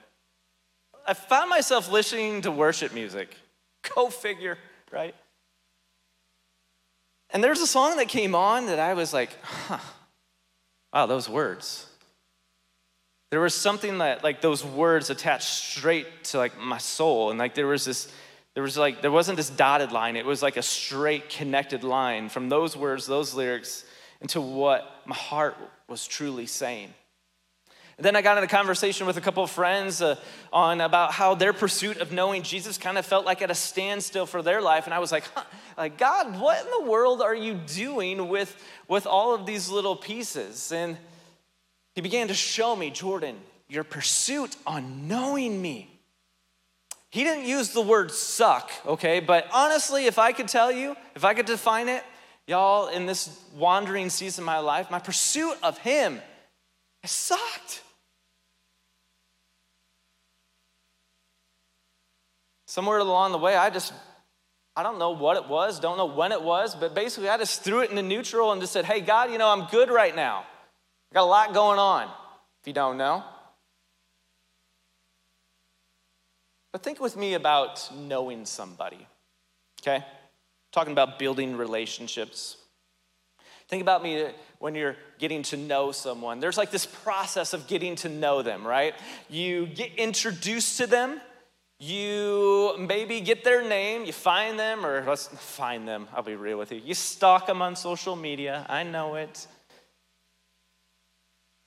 I 1.08 1.16
found 1.16 1.50
myself 1.50 1.92
listening 1.92 2.42
to 2.44 2.52
worship 2.52 2.94
music. 2.94 3.36
Go 3.96 4.10
figure, 4.10 4.60
right? 4.92 5.16
And 7.32 7.44
there's 7.44 7.62
a 7.62 7.68
song 7.68 7.98
that 7.98 8.08
came 8.08 8.36
on 8.36 8.68
that 8.68 8.80
I 8.80 8.94
was 8.94 9.14
like, 9.14 9.32
huh, 9.44 9.80
wow, 10.94 11.08
those 11.08 11.28
words. 11.28 11.89
There 13.30 13.40
was 13.40 13.54
something 13.54 14.00
that, 14.00 14.24
like, 14.24 14.42
those 14.42 14.66
words 14.66 15.10
attached 15.10 15.50
straight 15.50 16.24
to, 16.26 16.38
like, 16.40 16.60
my 16.60 16.80
soul. 16.80 17.30
And, 17.30 17.38
like, 17.38 17.54
there 17.54 17.68
was 17.68 17.86
this, 17.86 18.12
there 18.56 18.64
was, 18.64 18.76
like, 18.76 19.02
there 19.02 19.12
wasn't 19.12 19.38
this 19.38 19.50
dotted 19.50 19.92
line. 19.92 20.16
It 20.16 20.26
was, 20.26 20.42
like, 20.42 20.58
a 20.58 20.64
straight 20.64 21.30
connected 21.30 21.84
line 21.84 22.30
from 22.30 22.50
those 22.50 22.76
words, 22.76 23.06
those 23.06 23.36
lyrics, 23.36 23.86
into 24.20 24.42
what 24.42 25.02
my 25.06 25.16
heart 25.16 25.56
was 25.88 26.08
truly 26.08 26.48
saying. 26.48 26.94
And 28.00 28.06
then 28.06 28.16
I 28.16 28.22
got 28.22 28.38
in 28.38 28.44
a 28.46 28.48
conversation 28.48 29.06
with 29.08 29.18
a 29.18 29.22
couple 29.22 29.44
of 29.44 29.52
friends 29.52 30.02
uh, 30.02 30.16
on 30.54 30.80
about 30.80 31.12
how 31.12 31.36
their 31.36 31.52
pursuit 31.52 31.98
of 31.98 32.14
knowing 32.14 32.44
Jesus 32.44 32.78
kind 32.78 32.98
of 32.98 33.06
felt 33.06 33.26
like 33.26 33.42
at 33.42 33.52
a 33.52 33.56
standstill 33.56 34.26
for 34.26 34.42
their 34.42 34.62
life. 34.62 34.86
And 34.86 34.94
I 34.94 35.00
was 35.00 35.12
like, 35.12 35.26
huh, 35.36 35.44
like 35.78 35.98
God, 35.98 36.40
what 36.40 36.64
in 36.64 36.72
the 36.72 36.90
world 36.90 37.22
are 37.22 37.36
you 37.36 37.56
doing 37.56 38.30
with, 38.30 38.56
with 38.88 39.06
all 39.06 39.36
of 39.36 39.46
these 39.46 39.70
little 39.70 39.98
pieces? 39.98 40.72
And 40.72 40.98
he 41.96 42.02
began 42.02 42.28
to 42.28 42.34
show 42.34 42.76
me, 42.76 42.90
Jordan, 42.92 43.38
your 43.68 43.84
pursuit 43.84 44.56
on 44.66 45.08
knowing 45.08 45.62
me. 45.62 46.00
He 47.12 47.24
didn't 47.24 47.46
use 47.46 47.70
the 47.70 47.82
word 47.82 48.12
suck, 48.12 48.72
okay? 48.86 49.20
But 49.20 49.48
honestly, 49.52 50.06
if 50.06 50.20
I 50.20 50.32
could 50.32 50.48
tell 50.48 50.72
you, 50.72 50.96
if 51.16 51.26
I 51.26 51.34
could 51.34 51.48
define 51.48 51.90
it, 51.90 52.04
y'all, 52.46 52.88
in 52.88 53.06
this 53.06 53.40
wandering 53.56 54.10
season 54.10 54.44
of 54.44 54.46
my 54.46 54.60
life, 54.60 54.92
my 54.92 55.00
pursuit 55.00 55.56
of 55.64 55.78
him 55.80 56.20
has 57.02 57.12
sucked. 57.12 57.82
Somewhere 62.68 63.00
along 63.00 63.32
the 63.32 63.40
way, 63.40 63.56
I 63.56 63.72
just, 63.72 63.92
I 64.76 64.84
don't 64.84 65.00
know 65.00 65.12
what 65.12 65.38
it 65.38 65.50
was, 65.50 65.80
don't 65.80 65.98
know 65.98 66.06
when 66.06 66.32
it 66.32 66.42
was, 66.42 66.76
but 66.76 66.94
basically 66.94 67.28
I 67.28 67.38
just 67.38 67.64
threw 67.64 67.82
it 67.82 67.90
into 67.90 68.04
neutral 68.04 68.52
and 68.52 68.62
just 68.62 68.74
said, 68.74 68.86
hey, 68.86 69.02
God, 69.02 69.32
you 69.32 69.40
know, 69.40 69.50
I'm 69.50 69.66
good 69.72 69.90
right 69.90 70.16
now. 70.16 70.46
I 71.12 71.16
got 71.16 71.24
a 71.24 71.26
lot 71.26 71.54
going 71.54 71.80
on, 71.80 72.04
if 72.62 72.68
you 72.68 72.74
don't 72.74 72.98
know. 72.98 73.24
But 76.72 76.84
think 76.84 77.00
with 77.00 77.18
me 77.18 77.34
about 77.34 77.90
knowing 77.96 78.46
somebody, 78.46 79.08
okay? 79.82 80.06
Talking 80.72 80.92
about 80.92 81.18
building 81.18 81.58
relationships. 81.58 82.58
Think 83.70 83.82
about 83.82 84.04
me 84.04 84.28
when 84.60 84.76
you're 84.76 84.96
getting 85.18 85.42
to 85.44 85.58
know 85.58 85.92
someone. 85.92 86.40
There's 86.40 86.58
like 86.58 86.70
this 86.70 86.86
process 86.86 87.54
of 87.54 87.68
getting 87.68 87.96
to 87.98 88.10
know 88.10 88.44
them, 88.44 88.66
right? 88.66 88.94
You 89.30 89.66
get 89.66 89.96
introduced 89.96 90.78
to 90.78 90.86
them, 90.86 91.20
you 91.80 92.76
maybe 92.78 93.22
get 93.22 93.44
their 93.44 93.68
name, 93.68 94.06
you 94.06 94.14
find 94.14 94.60
them, 94.60 94.86
or 94.86 95.04
let's 95.08 95.28
find 95.28 95.88
them, 95.88 96.08
I'll 96.14 96.22
be 96.22 96.36
real 96.36 96.60
with 96.60 96.72
you. 96.72 96.82
You 96.84 96.94
stalk 96.94 97.48
them 97.48 97.64
on 97.64 97.76
social 97.76 98.16
media, 98.16 98.66
I 98.70 98.84
know 98.84 99.16
it. 99.16 99.48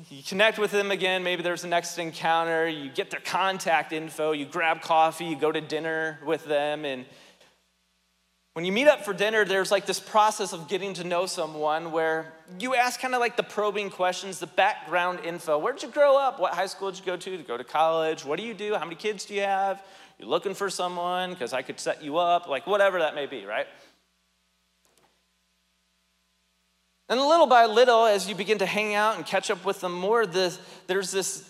You 0.08 0.22
connect 0.22 0.58
with 0.58 0.70
them 0.70 0.90
again, 0.90 1.22
maybe 1.22 1.42
there's 1.42 1.64
a 1.64 1.68
next 1.68 1.98
encounter, 1.98 2.68
you 2.68 2.90
get 2.90 3.10
their 3.10 3.20
contact 3.20 3.92
info, 3.92 4.32
you 4.32 4.46
grab 4.46 4.80
coffee, 4.80 5.26
you 5.26 5.36
go 5.36 5.52
to 5.52 5.60
dinner 5.60 6.18
with 6.24 6.44
them, 6.46 6.84
and 6.84 7.04
when 8.54 8.66
you 8.66 8.72
meet 8.72 8.86
up 8.86 9.04
for 9.04 9.14
dinner, 9.14 9.46
there's 9.46 9.70
like 9.70 9.86
this 9.86 10.00
process 10.00 10.52
of 10.52 10.68
getting 10.68 10.92
to 10.94 11.04
know 11.04 11.24
someone 11.24 11.90
where 11.90 12.34
you 12.58 12.74
ask 12.74 13.00
kind 13.00 13.14
of 13.14 13.20
like 13.20 13.36
the 13.36 13.42
probing 13.42 13.88
questions, 13.88 14.40
the 14.40 14.46
background 14.46 15.20
info. 15.24 15.56
Where 15.56 15.72
did 15.72 15.82
you 15.82 15.88
grow 15.88 16.18
up? 16.18 16.38
What 16.38 16.52
high 16.52 16.66
school 16.66 16.90
did 16.90 17.00
you 17.00 17.06
go 17.06 17.16
to? 17.16 17.30
You 17.30 17.38
go 17.38 17.56
to 17.56 17.64
college? 17.64 18.26
What 18.26 18.38
do 18.38 18.44
you 18.44 18.52
do? 18.52 18.74
How 18.74 18.84
many 18.84 18.96
kids 18.96 19.24
do 19.24 19.32
you 19.32 19.40
have? 19.40 19.82
You're 20.18 20.28
looking 20.28 20.52
for 20.52 20.68
someone 20.68 21.30
because 21.30 21.54
I 21.54 21.62
could 21.62 21.80
set 21.80 22.02
you 22.02 22.18
up, 22.18 22.46
like 22.46 22.66
whatever 22.66 22.98
that 22.98 23.14
may 23.14 23.24
be, 23.24 23.46
right? 23.46 23.66
And 27.12 27.20
little 27.20 27.46
by 27.46 27.66
little, 27.66 28.06
as 28.06 28.26
you 28.26 28.34
begin 28.34 28.56
to 28.56 28.64
hang 28.64 28.94
out 28.94 29.16
and 29.16 29.26
catch 29.26 29.50
up 29.50 29.66
with 29.66 29.82
them 29.82 29.92
more, 29.92 30.24
this, 30.24 30.58
there's 30.86 31.10
this, 31.10 31.46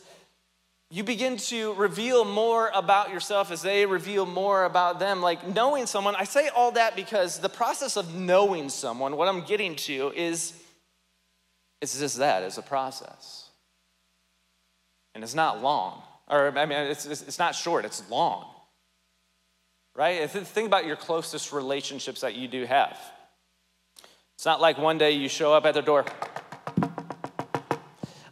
you 0.90 1.04
begin 1.04 1.36
to 1.36 1.72
reveal 1.74 2.24
more 2.24 2.72
about 2.74 3.12
yourself 3.12 3.52
as 3.52 3.62
they 3.62 3.86
reveal 3.86 4.26
more 4.26 4.64
about 4.64 4.98
them. 4.98 5.22
Like 5.22 5.46
knowing 5.46 5.86
someone, 5.86 6.16
I 6.16 6.24
say 6.24 6.48
all 6.48 6.72
that 6.72 6.96
because 6.96 7.38
the 7.38 7.48
process 7.48 7.96
of 7.96 8.12
knowing 8.12 8.70
someone, 8.70 9.16
what 9.16 9.28
I'm 9.28 9.42
getting 9.42 9.76
to 9.76 10.12
is, 10.16 10.52
it's 11.80 11.96
just 11.96 12.18
that, 12.18 12.42
it's 12.42 12.58
a 12.58 12.62
process. 12.62 13.48
And 15.14 15.22
it's 15.22 15.36
not 15.36 15.62
long. 15.62 16.02
Or, 16.26 16.58
I 16.58 16.66
mean, 16.66 16.76
it's, 16.76 17.06
it's 17.06 17.38
not 17.38 17.54
short, 17.54 17.84
it's 17.84 18.02
long. 18.10 18.46
Right? 19.94 20.28
Think 20.28 20.66
about 20.66 20.86
your 20.86 20.96
closest 20.96 21.52
relationships 21.52 22.22
that 22.22 22.34
you 22.34 22.48
do 22.48 22.64
have. 22.64 22.98
It's 24.42 24.46
not 24.46 24.60
like 24.60 24.76
one 24.76 24.98
day 24.98 25.12
you 25.12 25.28
show 25.28 25.52
up 25.52 25.66
at 25.66 25.74
their 25.74 25.84
door. 25.84 26.04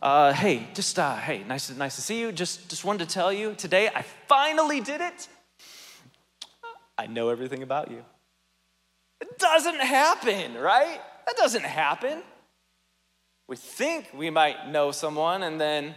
Uh, 0.02 0.32
hey, 0.32 0.66
just 0.74 0.98
uh, 0.98 1.14
hey, 1.14 1.44
nice, 1.46 1.70
nice 1.70 1.94
to 1.94 2.02
see 2.02 2.18
you. 2.18 2.32
Just, 2.32 2.68
just 2.68 2.84
wanted 2.84 3.08
to 3.08 3.14
tell 3.14 3.32
you 3.32 3.54
today 3.54 3.88
I 3.94 4.02
finally 4.26 4.80
did 4.80 5.00
it. 5.00 5.28
I 6.98 7.06
know 7.06 7.28
everything 7.28 7.62
about 7.62 7.92
you. 7.92 8.04
It 9.20 9.38
doesn't 9.38 9.80
happen, 9.80 10.54
right? 10.54 11.00
That 11.26 11.36
doesn't 11.36 11.64
happen. 11.64 12.24
We 13.46 13.54
think 13.54 14.08
we 14.12 14.30
might 14.30 14.68
know 14.68 14.90
someone, 14.90 15.44
and 15.44 15.60
then 15.60 15.94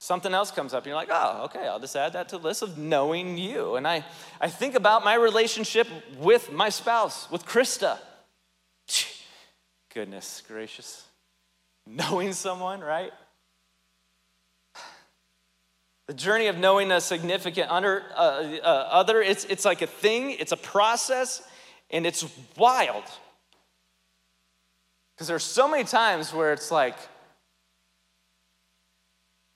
something 0.00 0.34
else 0.34 0.50
comes 0.50 0.74
up, 0.74 0.82
and 0.82 0.86
you're 0.86 0.96
like, 0.96 1.10
oh, 1.12 1.44
okay, 1.44 1.68
I'll 1.68 1.78
just 1.78 1.94
add 1.94 2.14
that 2.14 2.30
to 2.30 2.38
the 2.38 2.48
list 2.48 2.62
of 2.62 2.78
knowing 2.78 3.38
you. 3.38 3.76
And 3.76 3.86
I, 3.86 4.04
I 4.40 4.48
think 4.48 4.74
about 4.74 5.04
my 5.04 5.14
relationship 5.14 5.86
with 6.18 6.50
my 6.50 6.68
spouse, 6.68 7.30
with 7.30 7.46
Krista. 7.46 8.00
Goodness 9.92 10.42
gracious. 10.46 11.04
Knowing 11.86 12.32
someone, 12.32 12.80
right? 12.80 13.12
The 16.06 16.14
journey 16.14 16.48
of 16.48 16.58
knowing 16.58 16.90
a 16.90 17.00
significant 17.00 17.70
under, 17.70 18.02
uh, 18.16 18.58
uh, 18.62 18.88
other, 18.90 19.22
it's, 19.22 19.44
it's 19.44 19.64
like 19.64 19.80
a 19.80 19.86
thing, 19.86 20.32
it's 20.32 20.52
a 20.52 20.56
process, 20.56 21.40
and 21.90 22.04
it's 22.04 22.26
wild. 22.56 23.04
Because 25.14 25.28
there's 25.28 25.44
so 25.44 25.68
many 25.68 25.84
times 25.84 26.32
where 26.34 26.52
it's 26.52 26.70
like, 26.70 26.96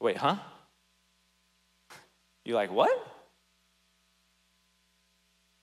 wait, 0.00 0.16
huh? 0.16 0.36
You 2.44 2.54
like, 2.54 2.70
what? 2.70 3.04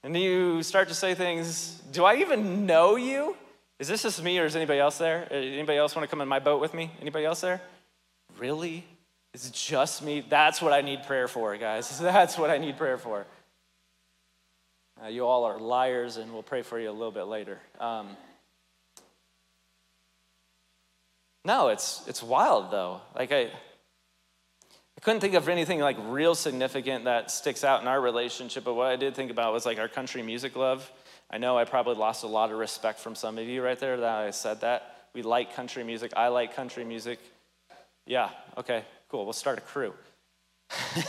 And 0.03 0.17
you 0.17 0.63
start 0.63 0.87
to 0.87 0.95
say 0.95 1.13
things, 1.13 1.79
do 1.91 2.03
I 2.03 2.15
even 2.15 2.65
know 2.65 2.95
you? 2.95 3.37
Is 3.81 3.87
this 3.87 4.03
just 4.03 4.21
me 4.21 4.37
or 4.37 4.45
is 4.45 4.55
anybody 4.55 4.79
else 4.79 4.99
there? 4.99 5.27
Uh, 5.31 5.33
anybody 5.33 5.79
else 5.79 5.95
want 5.95 6.07
to 6.07 6.07
come 6.07 6.21
in 6.21 6.27
my 6.27 6.37
boat 6.37 6.61
with 6.61 6.71
me? 6.71 6.91
Anybody 7.01 7.25
else 7.25 7.41
there? 7.41 7.59
Really? 8.37 8.85
Is 9.33 9.47
it 9.47 9.53
just 9.53 10.03
me? 10.03 10.23
That's 10.29 10.61
what 10.61 10.71
I 10.71 10.81
need 10.81 11.01
prayer 11.01 11.27
for, 11.27 11.57
guys. 11.57 11.97
That's 11.99 12.37
what 12.37 12.51
I 12.51 12.59
need 12.59 12.77
prayer 12.77 12.99
for. 12.99 13.25
Uh, 15.03 15.07
you 15.07 15.25
all 15.25 15.45
are 15.45 15.57
liars, 15.57 16.17
and 16.17 16.31
we'll 16.31 16.43
pray 16.43 16.61
for 16.61 16.79
you 16.79 16.91
a 16.91 16.93
little 16.93 17.11
bit 17.11 17.23
later. 17.23 17.57
Um, 17.79 18.09
no, 21.43 21.69
it's 21.69 22.03
it's 22.05 22.21
wild 22.21 22.69
though. 22.69 23.01
Like 23.15 23.31
I, 23.31 23.45
I 23.45 25.01
couldn't 25.01 25.21
think 25.21 25.33
of 25.33 25.49
anything 25.49 25.79
like 25.79 25.97
real 26.05 26.35
significant 26.35 27.05
that 27.05 27.31
sticks 27.31 27.63
out 27.63 27.81
in 27.81 27.87
our 27.87 27.99
relationship. 27.99 28.63
But 28.63 28.75
what 28.75 28.85
I 28.85 28.95
did 28.95 29.15
think 29.15 29.31
about 29.31 29.53
was 29.53 29.65
like 29.65 29.79
our 29.79 29.87
country 29.87 30.21
music 30.21 30.55
love. 30.55 30.87
I 31.31 31.37
know 31.37 31.57
I 31.57 31.63
probably 31.63 31.95
lost 31.95 32.23
a 32.23 32.27
lot 32.27 32.51
of 32.51 32.57
respect 32.57 32.99
from 32.99 33.15
some 33.15 33.37
of 33.37 33.47
you 33.47 33.63
right 33.63 33.79
there 33.79 33.97
that 33.97 34.17
I 34.17 34.31
said 34.31 34.61
that. 34.61 35.07
We 35.13 35.23
like 35.23 35.55
country 35.55 35.83
music. 35.83 36.11
I 36.15 36.27
like 36.27 36.55
country 36.55 36.83
music. 36.83 37.19
Yeah, 38.05 38.29
okay, 38.57 38.83
cool. 39.09 39.23
We'll 39.23 39.33
start 39.33 39.57
a 39.57 39.61
crew. 39.61 39.93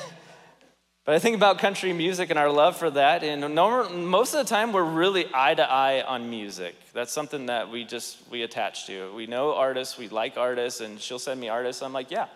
But 1.04 1.16
I 1.16 1.18
think 1.18 1.34
about 1.34 1.58
country 1.58 1.92
music 1.92 2.30
and 2.30 2.38
our 2.38 2.50
love 2.50 2.76
for 2.76 2.88
that, 2.90 3.24
and 3.24 3.40
most 3.56 4.34
of 4.34 4.38
the 4.46 4.48
time 4.48 4.72
we're 4.72 4.84
really 4.84 5.26
eye 5.34 5.52
to 5.52 5.68
eye 5.68 6.02
on 6.02 6.30
music. 6.30 6.76
That's 6.92 7.12
something 7.12 7.46
that 7.46 7.68
we 7.68 7.84
just 7.84 8.18
we 8.30 8.42
attach 8.42 8.86
to. 8.86 9.12
We 9.12 9.26
know 9.26 9.52
artists, 9.52 9.98
we 9.98 10.08
like 10.08 10.36
artists, 10.36 10.80
and 10.80 11.00
she'll 11.00 11.18
send 11.18 11.40
me 11.40 11.48
artists. 11.48 11.82
I'm 11.82 11.92
like, 11.92 12.12
yeah, 12.12 12.26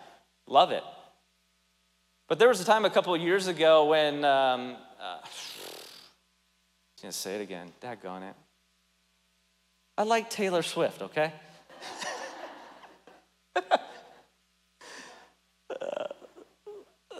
love 0.47 0.71
it. 0.71 0.83
But 2.27 2.39
there 2.39 2.49
was 2.49 2.59
a 2.59 2.65
time 2.65 2.83
a 2.83 2.89
couple 2.89 3.15
years 3.15 3.47
ago 3.47 3.85
when 3.85 4.25
um, 4.25 4.75
uh, 5.01 5.19
I'm 6.97 7.03
gonna 7.03 7.11
say 7.11 7.35
it 7.35 7.41
again. 7.41 7.71
Daggone 7.79 8.27
it. 8.27 8.35
I 9.99 10.03
like 10.03 10.31
Taylor 10.31 10.63
Swift. 10.63 11.03
Okay. 11.03 11.31
uh, 13.55 13.67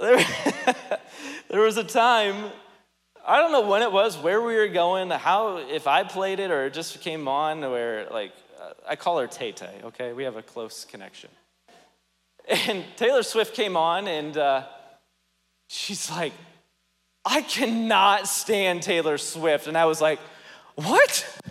there, 0.02 0.26
there 1.50 1.62
was 1.62 1.78
a 1.78 1.84
time, 1.84 2.52
I 3.26 3.40
don't 3.40 3.52
know 3.52 3.68
when 3.68 3.84
it 3.84 3.92
was, 3.92 4.18
where 4.18 4.42
we 4.42 4.56
were 4.56 4.68
going, 4.68 5.12
how, 5.12 5.58
if 5.58 5.86
I 5.86 6.04
played 6.04 6.40
it 6.40 6.50
or 6.50 6.66
it 6.66 6.74
just 6.74 7.00
came 7.02 7.28
on, 7.28 7.62
where, 7.62 8.08
like, 8.10 8.34
uh, 8.60 8.74
I 8.88 8.96
call 8.96 9.20
her 9.20 9.28
Tay 9.28 9.52
Tay, 9.52 9.82
okay? 9.84 10.14
We 10.14 10.24
have 10.24 10.38
a 10.38 10.44
close 10.44 10.86
connection. 10.86 11.30
And 12.50 12.86
Taylor 12.96 13.24
Swift 13.24 13.54
came 13.54 13.76
on, 13.76 14.08
and 14.08 14.38
uh, 14.38 14.64
she's 15.68 16.10
like, 16.10 16.32
I 17.28 17.42
cannot 17.42 18.28
stand 18.28 18.84
Taylor 18.84 19.18
Swift. 19.18 19.68
And 19.68 19.78
I 19.78 19.86
was 19.86 20.00
like, 20.02 20.20
what? 20.76 21.42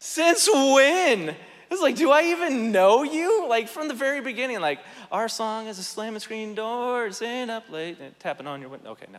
Since 0.00 0.48
when? 0.48 1.34
It's 1.70 1.82
like, 1.82 1.96
do 1.96 2.10
I 2.10 2.24
even 2.24 2.72
know 2.72 3.02
you? 3.02 3.48
Like 3.48 3.68
from 3.68 3.88
the 3.88 3.94
very 3.94 4.20
beginning, 4.20 4.60
like 4.60 4.80
our 5.12 5.28
song 5.28 5.66
is 5.66 5.78
a 5.78 5.84
slamming 5.84 6.20
screen 6.20 6.54
door, 6.54 7.10
staying 7.12 7.50
up 7.50 7.70
late, 7.70 7.98
and 8.00 8.18
tapping 8.18 8.46
on 8.46 8.60
your 8.60 8.70
window. 8.70 8.90
Okay, 8.90 9.06
no. 9.12 9.18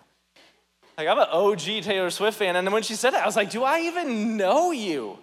Like 0.98 1.08
I'm 1.08 1.18
an 1.18 1.28
OG 1.32 1.84
Taylor 1.84 2.10
Swift 2.10 2.38
fan, 2.38 2.56
and 2.56 2.68
then 2.68 2.74
when 2.74 2.84
she 2.84 2.96
said 2.96 3.13
it, 3.13 3.22
I 3.22 3.25
was 3.25 3.36
like, 3.36 3.51
do 3.51 3.63
I 3.63 3.82
even 3.82 4.36
know 4.36 4.72
you? 4.72 5.18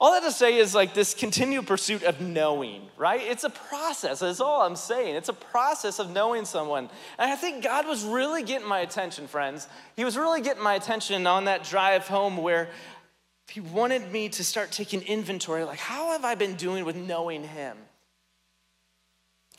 All 0.00 0.12
that 0.12 0.22
to 0.22 0.30
say 0.30 0.56
is 0.56 0.76
like 0.76 0.94
this 0.94 1.12
continued 1.12 1.66
pursuit 1.66 2.04
of 2.04 2.20
knowing, 2.20 2.82
right? 2.96 3.20
It's 3.20 3.42
a 3.42 3.50
process, 3.50 4.20
that's 4.20 4.38
all 4.40 4.62
I'm 4.62 4.76
saying. 4.76 5.16
It's 5.16 5.28
a 5.28 5.32
process 5.32 5.98
of 5.98 6.10
knowing 6.10 6.44
someone. 6.44 6.88
And 7.18 7.30
I 7.30 7.34
think 7.34 7.64
God 7.64 7.86
was 7.86 8.04
really 8.04 8.44
getting 8.44 8.68
my 8.68 8.78
attention, 8.78 9.26
friends. 9.26 9.66
He 9.96 10.04
was 10.04 10.16
really 10.16 10.40
getting 10.40 10.62
my 10.62 10.74
attention 10.74 11.26
on 11.26 11.46
that 11.46 11.64
drive 11.64 12.06
home 12.06 12.36
where 12.36 12.70
he 13.48 13.60
wanted 13.60 14.12
me 14.12 14.28
to 14.28 14.44
start 14.44 14.70
taking 14.70 15.02
inventory 15.02 15.64
like, 15.64 15.80
how 15.80 16.12
have 16.12 16.24
I 16.24 16.36
been 16.36 16.54
doing 16.54 16.84
with 16.84 16.94
knowing 16.94 17.42
him? 17.42 17.76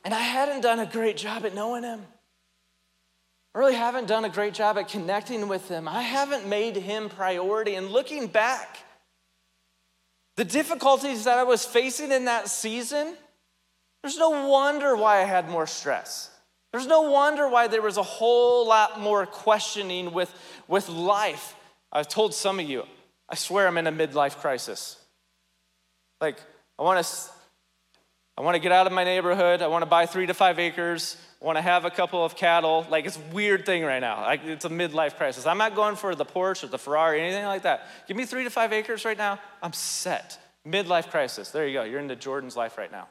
And 0.05 0.13
I 0.13 0.21
hadn't 0.21 0.61
done 0.61 0.79
a 0.79 0.85
great 0.85 1.17
job 1.17 1.45
at 1.45 1.53
knowing 1.53 1.83
him. 1.83 2.05
I 3.53 3.59
really 3.59 3.75
haven't 3.75 4.07
done 4.07 4.23
a 4.23 4.29
great 4.29 4.53
job 4.53 4.77
at 4.77 4.87
connecting 4.87 5.49
with 5.49 5.67
him. 5.67 5.87
I 5.87 6.01
haven't 6.01 6.47
made 6.47 6.77
him 6.77 7.09
priority. 7.09 7.75
And 7.75 7.89
looking 7.89 8.27
back, 8.27 8.77
the 10.39 10.45
difficulties 10.45 11.25
that 11.25 11.37
I 11.37 11.43
was 11.43 11.65
facing 11.65 12.13
in 12.13 12.23
that 12.23 12.47
season, 12.47 13.13
there's 14.01 14.17
no 14.17 14.47
wonder 14.47 14.95
why 14.95 15.19
I 15.19 15.25
had 15.25 15.49
more 15.49 15.67
stress. 15.67 16.31
There's 16.71 16.87
no 16.87 17.11
wonder 17.11 17.49
why 17.49 17.67
there 17.67 17.81
was 17.81 17.97
a 17.97 18.03
whole 18.03 18.65
lot 18.65 19.01
more 19.01 19.25
questioning 19.25 20.13
with, 20.13 20.33
with 20.65 20.87
life. 20.87 21.57
I've 21.91 22.07
told 22.07 22.33
some 22.33 22.57
of 22.57 22.69
you, 22.69 22.85
I 23.27 23.35
swear 23.35 23.67
I'm 23.67 23.77
in 23.77 23.85
a 23.85 23.91
midlife 23.91 24.37
crisis. 24.37 24.95
Like, 26.21 26.37
I 26.79 26.83
want 26.83 27.05
to 27.05 27.11
I 28.39 28.41
want 28.41 28.55
to 28.55 28.59
get 28.59 28.71
out 28.71 28.87
of 28.87 28.93
my 28.93 29.03
neighborhood. 29.03 29.61
I 29.61 29.67
want 29.67 29.81
to 29.81 29.85
buy 29.85 30.05
three 30.05 30.25
to 30.25 30.33
five 30.33 30.59
acres. 30.59 31.17
I 31.41 31.45
want 31.45 31.57
to 31.57 31.61
have 31.61 31.83
a 31.83 31.89
couple 31.89 32.23
of 32.23 32.37
cattle. 32.37 32.87
Like, 32.89 33.05
it's 33.05 33.17
a 33.17 33.33
weird 33.35 33.65
thing 33.65 33.83
right 33.83 33.99
now. 33.99 34.21
Like, 34.21 34.45
it's 34.45 34.63
a 34.63 34.69
midlife 34.69 35.17
crisis. 35.17 35.45
I'm 35.45 35.57
not 35.57 35.75
going 35.75 35.97
for 35.97 36.15
the 36.15 36.23
Porsche 36.23 36.63
or 36.63 36.67
the 36.67 36.77
Ferrari, 36.77 37.19
anything 37.19 37.43
like 37.43 37.63
that. 37.63 37.89
Give 38.07 38.15
me 38.15 38.23
three 38.23 38.45
to 38.45 38.49
five 38.49 38.71
acres 38.71 39.03
right 39.03 39.17
now. 39.17 39.39
I'm 39.61 39.73
set. 39.73 40.39
Midlife 40.65 41.09
crisis. 41.09 41.51
There 41.51 41.67
you 41.67 41.73
go. 41.73 41.83
You're 41.83 41.99
into 41.99 42.15
Jordan's 42.15 42.55
life 42.55 42.77
right 42.77 42.89
now. 42.89 43.09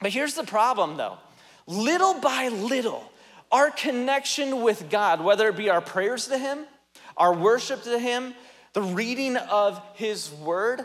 But 0.00 0.12
here's 0.12 0.34
the 0.34 0.44
problem, 0.44 0.98
though. 0.98 1.16
Little 1.66 2.20
by 2.20 2.48
little, 2.48 3.10
our 3.50 3.70
connection 3.70 4.60
with 4.60 4.90
God, 4.90 5.24
whether 5.24 5.48
it 5.48 5.56
be 5.56 5.70
our 5.70 5.80
prayers 5.80 6.26
to 6.26 6.36
Him, 6.36 6.66
our 7.16 7.32
worship 7.32 7.84
to 7.84 7.98
Him, 7.98 8.34
the 8.74 8.82
reading 8.82 9.38
of 9.38 9.80
His 9.94 10.30
Word, 10.30 10.84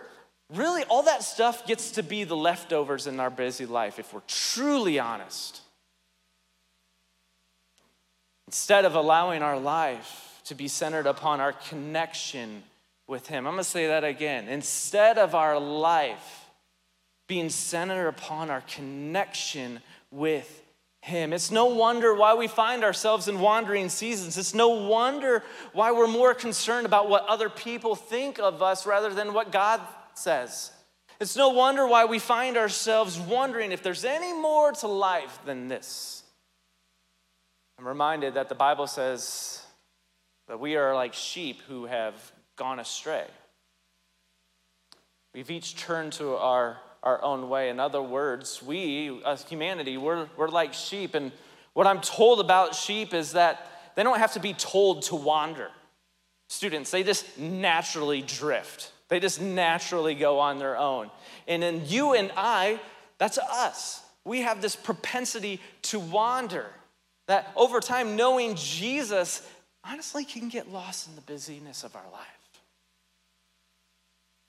really 0.53 0.83
all 0.85 1.03
that 1.03 1.23
stuff 1.23 1.65
gets 1.67 1.91
to 1.91 2.03
be 2.03 2.23
the 2.23 2.35
leftovers 2.35 3.07
in 3.07 3.19
our 3.19 3.29
busy 3.29 3.65
life 3.65 3.99
if 3.99 4.13
we're 4.13 4.21
truly 4.27 4.99
honest. 4.99 5.62
Instead 8.47 8.85
of 8.85 8.95
allowing 8.95 9.43
our 9.43 9.59
life 9.59 10.41
to 10.45 10.55
be 10.55 10.67
centered 10.67 11.05
upon 11.05 11.39
our 11.39 11.53
connection 11.53 12.63
with 13.07 13.27
Him. 13.27 13.45
I'm 13.45 13.53
gonna 13.53 13.63
say 13.63 13.88
that 13.88 14.03
again. 14.03 14.47
Instead 14.47 15.17
of 15.17 15.35
our 15.35 15.59
life 15.59 16.47
being 17.27 17.49
centered 17.49 18.07
upon 18.07 18.49
our 18.49 18.62
connection 18.62 19.79
with 20.12 20.63
him. 21.01 21.31
It's 21.31 21.51
no 21.51 21.67
wonder 21.67 22.13
why 22.13 22.33
we 22.33 22.47
find 22.47 22.83
ourselves 22.83 23.27
in 23.27 23.39
wandering 23.39 23.88
seasons. 23.88 24.38
It's 24.38 24.53
no 24.53 24.69
wonder 24.69 25.43
why 25.71 25.91
we're 25.91 26.07
more 26.07 26.33
concerned 26.33 26.85
about 26.85 27.07
what 27.09 27.25
other 27.27 27.49
people 27.49 27.95
think 27.95 28.39
of 28.39 28.62
us 28.62 28.85
rather 28.85 29.13
than 29.13 29.33
what 29.33 29.51
God 29.51 29.79
says. 30.19 30.71
It's 31.19 31.36
no 31.36 31.49
wonder 31.49 31.88
why 31.88 32.05
we 32.05 32.19
find 32.19 32.58
ourselves 32.58 33.19
wondering 33.19 33.71
if 33.71 33.84
there's 33.84 34.05
any 34.05 34.34
more 34.34 34.71
to 34.73 34.88
life 34.88 35.39
than 35.45 35.67
this. 35.67 36.23
I'm 37.77 37.88
reminded 37.88 38.36
that 38.36 38.49
the 38.49 38.55
Bible 38.55 38.88
says 38.88 39.62
that 40.47 40.60
we 40.60 40.75
are 40.75 40.93
like 40.93 41.13
sheep 41.13 41.62
who 41.67 41.86
have 41.86 42.13
gone 42.55 42.79
astray. 42.79 43.25
We've 45.34 45.49
each 45.49 45.75
turned 45.75 46.13
to 46.13 46.36
our 46.36 46.79
our 47.03 47.21
own 47.23 47.49
way. 47.49 47.69
In 47.69 47.79
other 47.79 48.01
words, 48.01 48.62
we, 48.62 49.21
as 49.25 49.43
humanity, 49.43 49.97
we're, 49.97 50.27
we're 50.38 50.49
like 50.49 50.73
sheep. 50.73 51.15
And 51.15 51.32
what 51.73 51.88
I'm 51.88 52.01
told 52.01 52.39
about 52.39 52.75
sheep 52.75 53.13
is 53.13 53.34
that 53.34 53.93
they 53.95 54.03
don't 54.03 54.19
have 54.19 54.34
to 54.34 54.39
be 54.39 54.53
told 54.53 55.03
to 55.03 55.15
wander. 55.15 55.69
Students, 56.49 56.91
they 56.91 57.03
just 57.03 57.38
naturally 57.38 58.21
drift, 58.21 58.91
they 59.09 59.19
just 59.19 59.41
naturally 59.41 60.15
go 60.15 60.39
on 60.39 60.59
their 60.59 60.77
own. 60.77 61.09
And 61.47 61.61
then 61.61 61.81
you 61.85 62.13
and 62.13 62.31
I, 62.37 62.79
that's 63.17 63.37
us. 63.37 64.01
We 64.23 64.41
have 64.41 64.61
this 64.61 64.75
propensity 64.75 65.59
to 65.83 65.99
wander. 65.99 66.67
That 67.27 67.51
over 67.55 67.79
time, 67.79 68.15
knowing 68.15 68.55
Jesus 68.55 69.47
honestly 69.83 70.25
can 70.25 70.49
get 70.49 70.71
lost 70.71 71.07
in 71.07 71.15
the 71.15 71.21
busyness 71.21 71.83
of 71.83 71.95
our 71.95 72.09
life. 72.11 72.27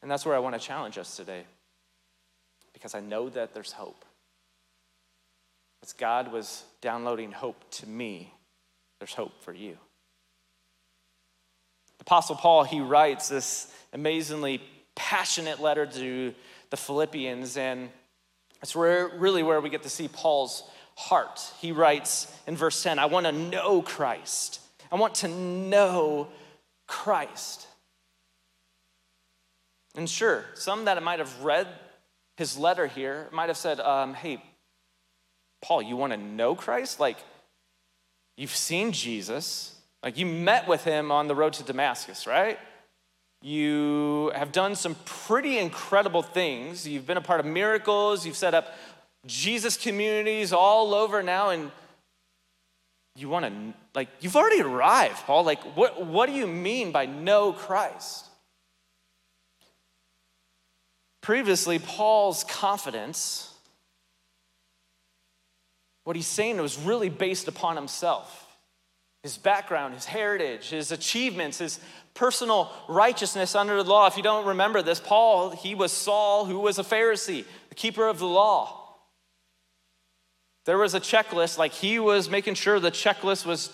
And 0.03 0.11
that's 0.11 0.25
where 0.25 0.35
I 0.35 0.39
want 0.39 0.55
to 0.55 0.61
challenge 0.61 0.97
us 0.99 1.17
today 1.17 1.45
because 2.73 2.95
I 2.95 3.01
know 3.01 3.29
that 3.31 3.53
there's 3.53 3.73
hope. 3.73 4.05
As 5.83 5.93
God 5.93 6.33
was 6.33 6.65
downloading 6.81 7.33
hope 7.33 7.63
to 7.73 7.87
me, 7.87 8.33
there's 8.99 9.15
hope 9.15 9.33
for 9.43 9.53
you. 9.53 9.77
The 11.99 12.03
Apostle 12.03 12.37
Paul, 12.37 12.65
he 12.65 12.81
writes 12.81 13.29
this 13.29 13.71
amazingly 13.93 14.63
passionate 14.95 15.61
letter 15.61 15.87
to 15.87 16.35
the 16.71 16.77
Philippians, 16.77 17.57
and 17.57 17.91
it's 18.63 18.75
where, 18.77 19.09
really 19.09 19.43
where 19.43 19.61
we 19.61 19.71
get 19.71 19.83
to 19.85 19.89
see 19.89 20.09
Paul's 20.09 20.63
heart. 20.97 21.41
He 21.61 21.73
writes 21.73 22.33
in 22.47 22.57
verse 22.57 22.83
10 22.83 22.99
I 22.99 23.07
want 23.07 23.27
to 23.27 23.33
know 23.33 23.83
Christ. 23.83 24.61
I 24.93 24.97
want 24.97 25.17
to 25.17 25.29
know 25.29 26.29
Christ. 26.87 27.67
And 29.97 30.09
sure, 30.09 30.45
some 30.55 30.85
that 30.85 31.03
might 31.03 31.19
have 31.19 31.43
read 31.43 31.67
his 32.37 32.57
letter 32.57 32.87
here 32.87 33.29
might 33.33 33.49
have 33.49 33.57
said, 33.57 33.81
um, 33.81 34.15
Hey, 34.15 34.43
Paul, 35.63 35.83
you 35.83 35.97
want 35.97 36.13
to 36.13 36.17
know 36.17 36.55
Christ? 36.55 37.01
Like, 37.01 37.19
you've 38.37 38.55
seen 38.55 38.93
Jesus. 38.93 39.75
Like, 40.03 40.17
you 40.17 40.27
met 40.27 40.67
with 40.67 40.85
him 40.85 41.13
on 41.13 41.29
the 41.29 41.35
road 41.35 41.53
to 41.55 41.63
Damascus, 41.63 42.27
right? 42.27 42.59
You 43.43 44.33
have 44.35 44.53
done 44.53 44.75
some 44.75 44.97
pretty 45.07 45.59
incredible 45.59 46.23
things. 46.23 46.87
You've 46.87 47.07
been 47.07 47.17
a 47.17 47.23
part 47.23 47.41
of 47.41 47.47
miracles. 47.47 48.27
You've 48.27 48.37
set 48.37 48.53
up 48.55 48.75
Jesus 49.27 49.77
communities 49.77 50.53
all 50.53 50.95
over 50.95 51.23
now. 51.23 51.49
And 51.49 51.71
you 53.17 53.31
want 53.31 53.47
to, 53.47 53.75
like, 53.95 54.09
you've 54.21 54.37
already 54.37 54.61
arrived, 54.61 55.17
Paul. 55.25 55.45
Like, 55.45 55.63
what, 55.77 56.05
what 56.05 56.27
do 56.27 56.33
you 56.33 56.47
mean 56.47 56.93
by 56.93 57.07
know 57.07 57.53
Christ? 57.53 58.27
Previously, 61.23 61.79
Paul's 61.79 62.45
confidence, 62.45 63.55
what 66.05 66.17
he's 66.17 66.27
saying 66.27 66.59
was 66.59 66.79
really 66.79 67.09
based 67.09 67.49
upon 67.49 67.77
himself 67.77 68.50
his 69.23 69.37
background, 69.37 69.95
his 69.95 70.07
heritage, 70.07 70.71
his 70.71 70.93
achievements, 70.93 71.59
his 71.59 71.79
personal 72.15 72.73
righteousness 72.89 73.55
under 73.55 73.83
the 73.83 73.89
law. 73.89 74.07
If 74.07 74.17
you 74.17 74.23
don't 74.23 74.47
remember 74.47 74.83
this, 74.83 75.01
Paul, 75.01 75.51
he 75.51 75.75
was 75.75 75.93
Saul, 75.93 76.47
who 76.47 76.59
was 76.59 76.79
a 76.79 76.83
Pharisee, 76.83 77.45
the 77.69 77.75
keeper 77.75 78.07
of 78.07 78.19
the 78.19 78.27
law. 78.27 78.77
There 80.65 80.79
was 80.79 80.95
a 80.95 81.01
checklist, 81.01 81.59
like 81.59 81.73
he 81.73 81.99
was 81.99 82.31
making 82.31 82.55
sure 82.55 82.81
the 82.81 82.91
checklist 82.91 83.45
was 83.45 83.73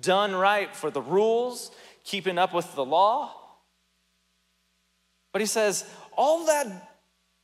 done 0.00 0.34
right 0.34 0.74
for 0.74 0.90
the 0.90 1.02
rules, 1.02 1.70
keeping 2.04 2.38
up 2.38 2.52
with 2.54 2.74
the 2.74 2.84
law. 2.84 3.34
But 5.32 5.40
he 5.40 5.46
says, 5.46 5.84
all 6.16 6.46
that 6.46 6.90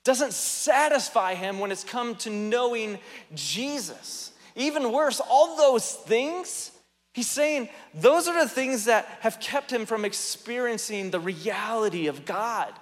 doesn't 0.04 0.32
satisfy 0.32 1.34
him 1.34 1.58
when 1.58 1.72
it's 1.72 1.84
come 1.84 2.14
to 2.16 2.30
knowing 2.30 2.98
Jesus. 3.34 4.32
Even 4.56 4.92
worse, 4.92 5.20
all 5.20 5.56
those 5.56 5.92
things, 5.92 6.72
he's 7.12 7.30
saying 7.30 7.68
those 7.94 8.28
are 8.28 8.42
the 8.42 8.48
things 8.48 8.84
that 8.86 9.06
have 9.20 9.40
kept 9.40 9.72
him 9.72 9.86
from 9.86 10.04
experiencing 10.04 11.10
the 11.10 11.20
reality 11.20 12.06
of 12.06 12.24
God. 12.24 12.72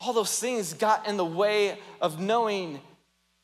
All 0.00 0.12
those 0.12 0.38
things 0.38 0.74
got 0.74 1.08
in 1.08 1.16
the 1.16 1.24
way 1.24 1.78
of 2.00 2.20
knowing 2.20 2.80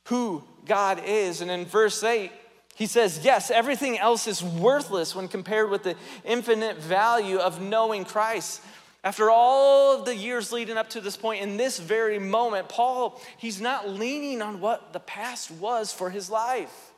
who 0.06 0.44
God 0.66 1.02
is. 1.04 1.40
And 1.40 1.50
in 1.50 1.64
verse 1.64 2.02
8, 2.02 2.30
he 2.74 2.86
says, 2.86 3.20
Yes, 3.24 3.50
everything 3.50 3.98
else 3.98 4.26
is 4.26 4.42
worthless 4.42 5.14
when 5.14 5.28
compared 5.28 5.70
with 5.70 5.82
the 5.82 5.96
infinite 6.24 6.78
value 6.78 7.38
of 7.38 7.60
knowing 7.60 8.04
Christ. 8.04 8.60
After 9.02 9.30
all 9.30 9.98
of 9.98 10.06
the 10.06 10.16
years 10.16 10.50
leading 10.50 10.78
up 10.78 10.90
to 10.90 11.00
this 11.00 11.16
point, 11.16 11.42
in 11.42 11.58
this 11.58 11.78
very 11.78 12.18
moment, 12.18 12.68
Paul, 12.68 13.20
he's 13.36 13.60
not 13.60 13.88
leaning 13.88 14.40
on 14.40 14.60
what 14.60 14.92
the 14.94 15.00
past 15.00 15.50
was 15.50 15.92
for 15.92 16.08
his 16.08 16.30
life. 16.30 16.93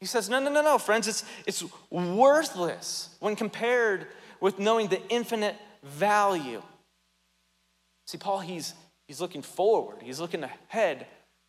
He 0.00 0.06
says, 0.06 0.28
No, 0.28 0.40
no, 0.40 0.50
no, 0.50 0.62
no, 0.62 0.78
friends, 0.78 1.06
it's, 1.06 1.24
it's 1.46 1.64
worthless 1.90 3.14
when 3.20 3.36
compared 3.36 4.06
with 4.40 4.58
knowing 4.58 4.88
the 4.88 5.00
infinite 5.08 5.56
value. 5.82 6.62
See, 8.06 8.18
Paul, 8.18 8.40
he's, 8.40 8.74
he's 9.06 9.20
looking 9.20 9.42
forward, 9.42 9.98
he's 10.02 10.18
looking 10.18 10.42
ahead 10.42 11.06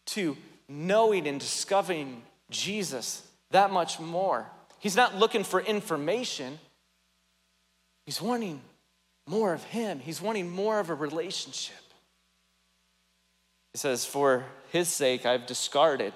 to 0.07 0.37
knowing 0.67 1.27
and 1.27 1.39
discovering 1.39 2.21
Jesus 2.49 3.25
that 3.51 3.71
much 3.71 3.99
more. 3.99 4.45
He's 4.79 4.95
not 4.95 5.15
looking 5.15 5.43
for 5.43 5.61
information, 5.61 6.59
he's 8.05 8.21
wanting 8.21 8.61
more 9.27 9.53
of 9.53 9.63
Him. 9.63 9.99
He's 9.99 10.21
wanting 10.21 10.49
more 10.49 10.79
of 10.79 10.89
a 10.89 10.93
relationship. 10.93 11.75
He 13.73 13.77
says, 13.77 14.05
For 14.05 14.45
His 14.71 14.87
sake, 14.87 15.25
I've 15.25 15.45
discarded 15.45 16.13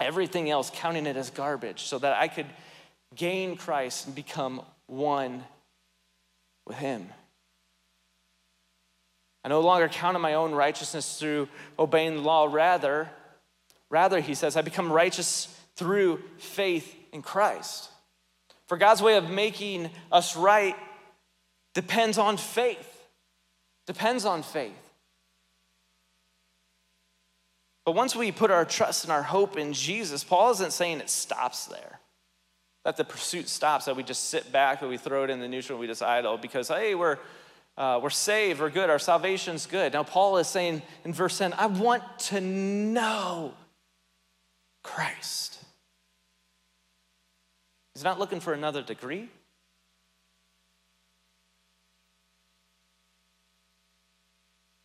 everything 0.00 0.50
else, 0.50 0.70
counting 0.74 1.06
it 1.06 1.16
as 1.16 1.30
garbage, 1.30 1.82
so 1.82 1.98
that 1.98 2.16
I 2.16 2.28
could 2.28 2.46
gain 3.14 3.56
Christ 3.56 4.06
and 4.06 4.14
become 4.14 4.62
one 4.86 5.44
with 6.66 6.76
Him. 6.76 7.08
I 9.44 9.48
no 9.48 9.60
longer 9.60 9.88
count 9.88 10.16
on 10.16 10.22
my 10.22 10.34
own 10.34 10.52
righteousness 10.52 11.18
through 11.18 11.48
obeying 11.78 12.16
the 12.16 12.22
law. 12.22 12.48
Rather, 12.50 13.10
rather, 13.90 14.20
he 14.20 14.34
says, 14.34 14.56
I 14.56 14.62
become 14.62 14.90
righteous 14.90 15.46
through 15.76 16.22
faith 16.38 16.94
in 17.12 17.20
Christ. 17.20 17.90
For 18.66 18.78
God's 18.78 19.02
way 19.02 19.16
of 19.16 19.28
making 19.28 19.90
us 20.10 20.36
right 20.36 20.76
depends 21.74 22.16
on 22.16 22.38
faith. 22.38 22.90
Depends 23.86 24.24
on 24.24 24.42
faith. 24.42 24.83
But 27.84 27.94
once 27.94 28.16
we 28.16 28.32
put 28.32 28.50
our 28.50 28.64
trust 28.64 29.04
and 29.04 29.12
our 29.12 29.22
hope 29.22 29.56
in 29.56 29.72
Jesus, 29.72 30.24
Paul 30.24 30.50
isn't 30.52 30.72
saying 30.72 31.00
it 31.00 31.10
stops 31.10 31.66
there. 31.66 32.00
That 32.84 32.96
the 32.96 33.04
pursuit 33.04 33.48
stops, 33.48 33.86
that 33.86 33.96
we 33.96 34.02
just 34.02 34.30
sit 34.30 34.50
back, 34.52 34.80
that 34.80 34.88
we 34.88 34.96
throw 34.96 35.24
it 35.24 35.30
in 35.30 35.40
the 35.40 35.48
neutral, 35.48 35.78
we 35.78 35.86
just 35.86 36.02
idle 36.02 36.36
because, 36.38 36.68
hey, 36.68 36.94
we're, 36.94 37.18
uh, 37.76 38.00
we're 38.02 38.10
saved, 38.10 38.60
we're 38.60 38.70
good, 38.70 38.90
our 38.90 38.98
salvation's 38.98 39.66
good. 39.66 39.92
Now, 39.92 40.02
Paul 40.02 40.38
is 40.38 40.48
saying 40.48 40.82
in 41.04 41.12
verse 41.12 41.38
10, 41.38 41.54
I 41.54 41.66
want 41.66 42.02
to 42.20 42.40
know 42.40 43.54
Christ. 44.82 45.58
He's 47.94 48.04
not 48.04 48.18
looking 48.18 48.40
for 48.40 48.52
another 48.52 48.82
degree. 48.82 49.28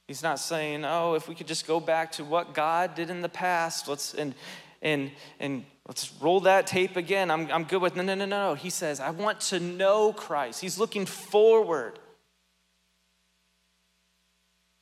He's 0.10 0.24
not 0.24 0.40
saying, 0.40 0.86
oh, 0.86 1.14
if 1.14 1.28
we 1.28 1.36
could 1.36 1.46
just 1.46 1.68
go 1.68 1.80
back 1.80 2.14
to 2.14 2.24
what 2.24 2.56
God 2.56 2.96
did 2.96 3.12
in 3.12 3.22
the 3.22 3.30
past, 3.30 3.88
let's 3.88 4.16
and 4.16 4.34
and 4.82 5.12
and 5.40 5.64
let's 5.88 6.12
roll 6.20 6.40
that 6.40 6.66
tape 6.66 6.98
again. 6.98 7.30
I'm, 7.30 7.48
I'm 7.52 7.64
good 7.64 7.80
with 7.80 7.96
no, 7.96 8.02
no, 8.02 8.16
no, 8.16 8.26
no. 8.26 8.56
He 8.56 8.72
says, 8.72 9.00
I 9.00 9.12
want 9.12 9.40
to 9.42 9.60
know 9.60 10.12
Christ. 10.12 10.62
He's 10.62 10.80
looking 10.80 11.06
forward. 11.06 12.00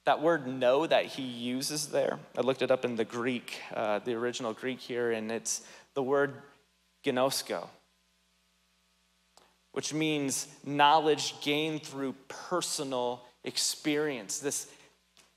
That 0.06 0.22
word 0.22 0.48
know 0.48 0.88
that 0.88 1.08
he 1.08 1.24
uses 1.24 1.88
there, 1.88 2.20
I 2.38 2.40
looked 2.40 2.62
it 2.62 2.72
up 2.72 2.86
in 2.86 2.96
the 2.96 3.04
Greek, 3.04 3.60
uh, 3.74 4.00
the 4.00 4.14
original 4.14 4.54
Greek 4.54 4.80
here, 4.80 5.12
and 5.12 5.30
it's 5.30 5.62
the 5.94 6.04
word 6.04 6.36
gnosko, 7.06 7.68
which 9.74 9.94
means 9.94 10.48
knowledge 10.64 11.34
gained 11.42 11.84
through 11.84 12.16
personal 12.30 13.26
experience. 13.44 14.40
This 14.40 14.68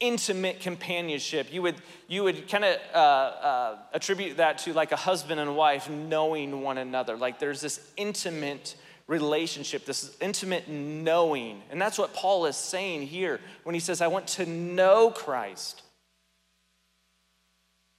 intimate 0.00 0.60
companionship. 0.60 1.52
You 1.52 1.62
would, 1.62 1.76
you 2.08 2.24
would 2.24 2.48
kind 2.48 2.64
of 2.64 2.78
uh, 2.94 2.96
uh, 2.96 3.78
attribute 3.92 4.38
that 4.38 4.58
to 4.58 4.72
like 4.72 4.92
a 4.92 4.96
husband 4.96 5.38
and 5.40 5.54
wife 5.54 5.88
knowing 5.88 6.62
one 6.62 6.78
another. 6.78 7.16
Like 7.16 7.38
there's 7.38 7.60
this 7.60 7.92
intimate 7.96 8.74
relationship, 9.06 9.84
this 9.84 10.16
intimate 10.20 10.68
knowing. 10.68 11.62
And 11.70 11.80
that's 11.80 11.98
what 11.98 12.14
Paul 12.14 12.46
is 12.46 12.56
saying 12.56 13.02
here 13.02 13.40
when 13.64 13.74
he 13.74 13.80
says, 13.80 14.00
I 14.00 14.06
want 14.06 14.26
to 14.28 14.46
know 14.46 15.10
Christ. 15.10 15.82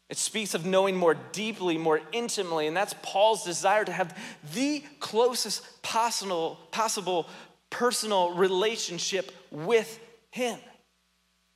It 0.10 0.18
speaks 0.18 0.54
of 0.54 0.66
knowing 0.66 0.98
more 0.98 1.16
deeply, 1.32 1.78
more 1.78 2.02
intimately, 2.12 2.68
and 2.68 2.76
that's 2.76 2.94
Paul's 3.02 3.46
desire 3.46 3.86
to 3.86 3.92
have 3.94 4.18
the 4.54 4.84
closest 5.00 5.82
possible, 5.84 6.60
possible 6.72 7.30
personal 7.70 8.34
relationship 8.34 9.32
with 9.52 10.00
him 10.32 10.60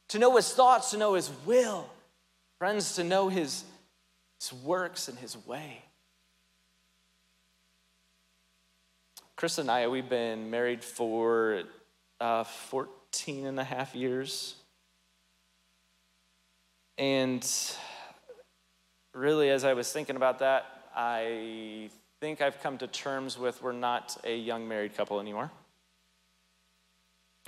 to 0.10 0.20
know 0.20 0.36
his 0.36 0.52
thoughts, 0.54 0.92
to 0.92 0.98
know 0.98 1.14
his 1.14 1.30
will. 1.46 1.90
Friends, 2.60 2.96
to 2.96 3.04
know 3.04 3.30
his, 3.30 3.64
his 4.40 4.54
works 4.54 5.08
and 5.08 5.18
his 5.18 5.36
way. 5.46 5.82
Krista 9.38 9.60
and 9.60 9.70
I, 9.70 9.88
we've 9.88 10.08
been 10.08 10.50
married 10.50 10.84
for 10.84 11.64
uh, 12.22 12.46
14 12.46 13.46
and 13.46 13.60
a 13.60 13.64
half 13.64 13.94
years. 13.94 14.56
And 16.98 17.46
really, 19.14 19.50
as 19.50 19.66
I 19.66 19.74
was 19.74 19.92
thinking 19.92 20.16
about 20.16 20.40
that, 20.40 20.66
I 20.96 21.90
think 22.22 22.42
I've 22.42 22.62
come 22.62 22.78
to 22.78 22.88
terms 22.88 23.38
with 23.38 23.62
we're 23.62 23.74
not 23.74 24.16
a 24.24 24.36
young 24.36 24.68
married 24.68 24.96
couple 24.96 25.20
anymore. 25.20 25.52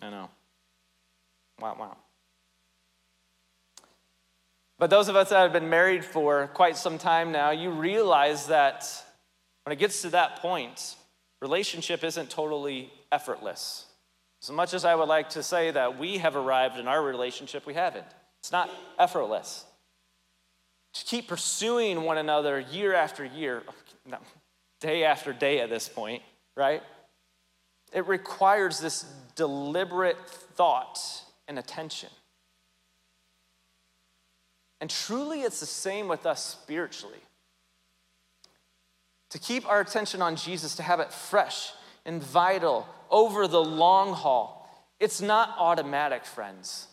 I 0.02 0.10
know. 0.10 0.30
Wow, 1.62 1.78
wow. 1.80 1.98
But 4.80 4.90
those 4.90 5.10
of 5.10 5.16
us 5.16 5.30
that 5.30 5.40
have 5.40 5.54
been 5.54 5.70
married 5.70 6.06
for 6.06 6.48
quite 6.48 6.78
some 6.78 6.98
time 6.98 7.32
now, 7.32 7.52
you 7.52 7.72
realize 7.72 8.48
that 8.48 8.86
when 9.64 9.74
it 9.74 9.80
gets 9.80 10.02
to 10.04 10.10
that 10.12 10.40
point, 10.40 10.96
relationship 11.42 12.04
isn't 12.04 12.30
totally 12.30 12.92
effortless. 13.12 13.86
As 14.42 14.52
much 14.52 14.74
as 14.74 14.86
I 14.86 14.94
would 14.94 15.08
like 15.08 15.30
to 15.30 15.42
say 15.42 15.72
that 15.72 15.98
we 15.98 16.20
have 16.20 16.36
arrived 16.36 16.78
in 16.78 16.88
our 16.88 17.02
relationship, 17.02 17.66
we 17.66 17.74
haven't. 17.74 18.06
It's 18.40 18.52
not 18.52 18.70
effortless. 19.00 19.66
To 20.94 21.06
keep 21.06 21.28
pursuing 21.28 22.04
one 22.04 22.18
another 22.18 22.60
year 22.60 22.94
after 22.94 23.26
year, 23.26 23.64
day 24.80 25.04
after 25.04 25.34
day 25.34 25.60
at 25.60 25.70
this 25.70 25.90
point, 25.90 26.22
right? 26.56 26.84
It 27.94 28.08
requires 28.08 28.80
this 28.80 29.06
deliberate 29.36 30.18
thought 30.30 31.00
and 31.48 31.58
attention. 31.58 32.10
And 34.80 34.90
truly, 34.90 35.42
it's 35.42 35.60
the 35.60 35.66
same 35.66 36.08
with 36.08 36.26
us 36.26 36.46
spiritually. 36.46 37.20
To 39.32 39.40
keep 39.40 39.68
our 39.68 39.82
attention 39.82 40.22
on 40.22 40.36
Jesus, 40.36 40.76
to 40.76 40.84
have 40.84 41.00
it 41.00 41.12
fresh 41.12 41.72
and 42.06 42.22
vital 42.22 42.88
over 43.10 43.48
the 43.48 43.62
long 43.62 44.14
haul, 44.14 44.70
it's 45.00 45.22
not 45.22 45.56
automatic, 45.58 46.26
friends. 46.26 46.88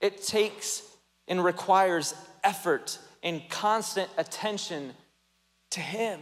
It 0.00 0.22
takes 0.22 0.82
and 1.26 1.44
requires 1.44 2.14
effort 2.42 2.98
and 3.22 3.42
constant 3.48 4.08
attention 4.16 4.94
to 5.70 5.80
Him. 5.80 6.20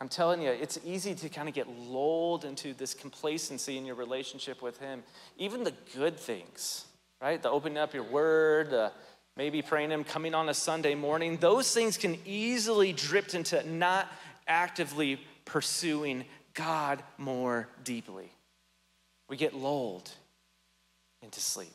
I'm 0.00 0.08
telling 0.08 0.40
you, 0.40 0.50
it's 0.50 0.78
easy 0.84 1.14
to 1.14 1.28
kind 1.28 1.48
of 1.48 1.54
get 1.54 1.68
lulled 1.68 2.44
into 2.44 2.72
this 2.72 2.94
complacency 2.94 3.76
in 3.76 3.84
your 3.84 3.96
relationship 3.96 4.62
with 4.62 4.78
Him. 4.78 5.02
Even 5.36 5.62
the 5.62 5.74
good 5.94 6.16
things, 6.18 6.86
right? 7.20 7.42
The 7.42 7.50
opening 7.50 7.76
up 7.76 7.92
your 7.92 8.04
word, 8.04 8.92
maybe 9.36 9.60
praying 9.60 9.90
Him, 9.90 10.04
coming 10.04 10.34
on 10.34 10.48
a 10.48 10.54
Sunday 10.54 10.94
morning, 10.94 11.36
those 11.36 11.74
things 11.74 11.98
can 11.98 12.18
easily 12.24 12.92
drift 12.92 13.34
into 13.34 13.62
not 13.68 14.10
actively 14.48 15.20
pursuing 15.44 16.24
God 16.54 17.02
more 17.18 17.68
deeply. 17.84 18.32
We 19.28 19.36
get 19.36 19.54
lulled 19.54 20.10
into 21.22 21.40
sleep. 21.40 21.72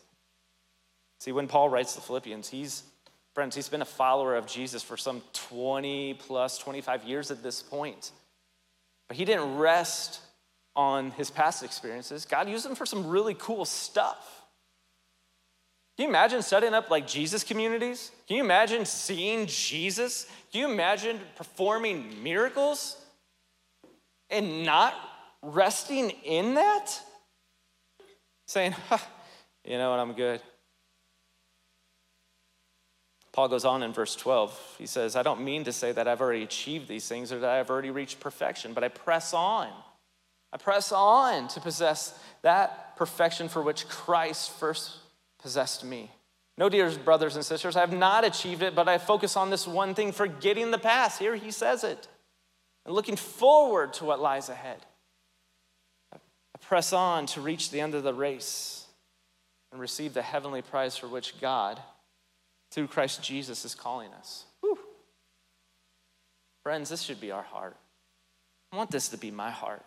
See, 1.19 1.31
when 1.31 1.47
Paul 1.47 1.69
writes 1.69 1.93
the 1.93 2.01
Philippians, 2.01 2.49
he's, 2.49 2.83
friends, 3.35 3.53
he's 3.53 3.67
been 3.67 3.81
a 3.81 3.85
follower 3.85 4.35
of 4.35 4.47
Jesus 4.47 4.81
for 4.81 4.95
some 4.95 5.21
20 5.33 6.15
plus, 6.15 6.57
25 6.57 7.03
years 7.03 7.31
at 7.31 7.43
this 7.43 7.61
point. 7.61 8.11
But 9.09 9.17
he 9.17 9.25
didn't 9.25 9.57
rest 9.57 10.21
on 10.73 11.11
his 11.11 11.29
past 11.29 11.61
experiences. 11.61 12.25
God 12.25 12.47
used 12.47 12.65
him 12.65 12.75
for 12.75 12.85
some 12.85 13.07
really 13.07 13.35
cool 13.35 13.65
stuff. 13.65 14.41
Can 15.97 16.03
you 16.03 16.09
imagine 16.09 16.41
setting 16.41 16.73
up 16.73 16.89
like 16.89 17.07
Jesus 17.07 17.43
communities? 17.43 18.11
Can 18.27 18.37
you 18.37 18.43
imagine 18.43 18.85
seeing 18.85 19.47
Jesus? 19.47 20.27
Can 20.51 20.61
you 20.61 20.71
imagine 20.71 21.19
performing 21.35 22.23
miracles 22.23 22.97
and 24.29 24.65
not 24.65 24.93
resting 25.41 26.09
in 26.23 26.55
that? 26.55 26.87
Saying, 28.47 28.71
huh, 28.89 28.97
you 29.65 29.77
know 29.77 29.91
what, 29.91 29.99
I'm 29.99 30.13
good. 30.13 30.41
Paul 33.35 33.49
goes 33.49 33.65
on 33.65 33.83
in 33.83 33.91
verse 33.91 34.15
12. 34.15 34.75
He 34.77 34.85
says, 34.85 35.17
I 35.17 35.21
don't 35.21 35.41
mean 35.41 35.65
to 35.65 35.73
say 35.73 35.91
that 35.91 36.07
I've 36.07 36.21
already 36.21 36.43
achieved 36.43 36.87
these 36.87 37.05
things 37.05 37.33
or 37.33 37.39
that 37.39 37.49
I've 37.49 37.69
already 37.69 37.91
reached 37.91 38.21
perfection, 38.21 38.71
but 38.71 38.81
I 38.81 38.87
press 38.87 39.33
on. 39.33 39.67
I 40.53 40.57
press 40.57 40.93
on 40.93 41.49
to 41.49 41.59
possess 41.59 42.17
that 42.43 42.95
perfection 42.95 43.49
for 43.49 43.61
which 43.61 43.89
Christ 43.89 44.51
first 44.51 44.99
possessed 45.41 45.83
me. 45.83 46.09
No, 46.57 46.69
dear 46.69 46.89
brothers 46.91 47.35
and 47.35 47.43
sisters, 47.43 47.75
I 47.75 47.81
have 47.81 47.91
not 47.91 48.23
achieved 48.23 48.63
it, 48.63 48.73
but 48.73 48.87
I 48.87 48.97
focus 48.97 49.35
on 49.35 49.49
this 49.49 49.67
one 49.67 49.95
thing, 49.95 50.13
forgetting 50.13 50.71
the 50.71 50.77
past. 50.77 51.19
Here 51.19 51.35
he 51.35 51.51
says 51.51 51.83
it. 51.83 52.07
And 52.85 52.95
looking 52.95 53.17
forward 53.17 53.91
to 53.95 54.05
what 54.05 54.21
lies 54.21 54.47
ahead. 54.47 54.77
I 56.13 56.19
press 56.61 56.93
on 56.93 57.25
to 57.25 57.41
reach 57.41 57.69
the 57.69 57.81
end 57.81 57.95
of 57.95 58.03
the 58.03 58.13
race 58.13 58.85
and 59.73 59.81
receive 59.81 60.13
the 60.13 60.21
heavenly 60.21 60.61
prize 60.61 60.95
for 60.95 61.09
which 61.09 61.41
God, 61.41 61.81
through 62.75 62.87
Christ 62.87 63.23
Jesus, 63.23 63.63
is 63.63 63.73
calling 63.73 64.11
us. 64.13 64.45
Whew. 64.59 64.77
Friends, 66.61 66.89
this 66.89 67.01
should 67.01 67.21
be 67.21 67.31
our 67.31 67.41
heart. 67.41 67.77
I 68.73 68.75
want 68.75 68.91
this 68.91 69.07
to 69.09 69.17
be 69.17 69.31
my 69.31 69.49
heart. 69.49 69.81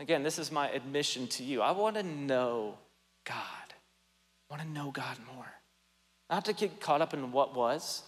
Again, 0.00 0.24
this 0.24 0.40
is 0.40 0.50
my 0.50 0.68
admission 0.70 1.28
to 1.28 1.44
you. 1.44 1.62
I 1.62 1.70
want 1.70 1.94
to 1.94 2.02
know 2.02 2.76
God. 3.24 3.36
I 3.70 4.54
want 4.54 4.62
to 4.62 4.68
know 4.68 4.90
God 4.90 5.16
more. 5.32 5.46
Not 6.28 6.44
to 6.46 6.52
get 6.52 6.80
caught 6.80 7.00
up 7.00 7.14
in 7.14 7.30
what 7.30 7.54
was, 7.54 8.02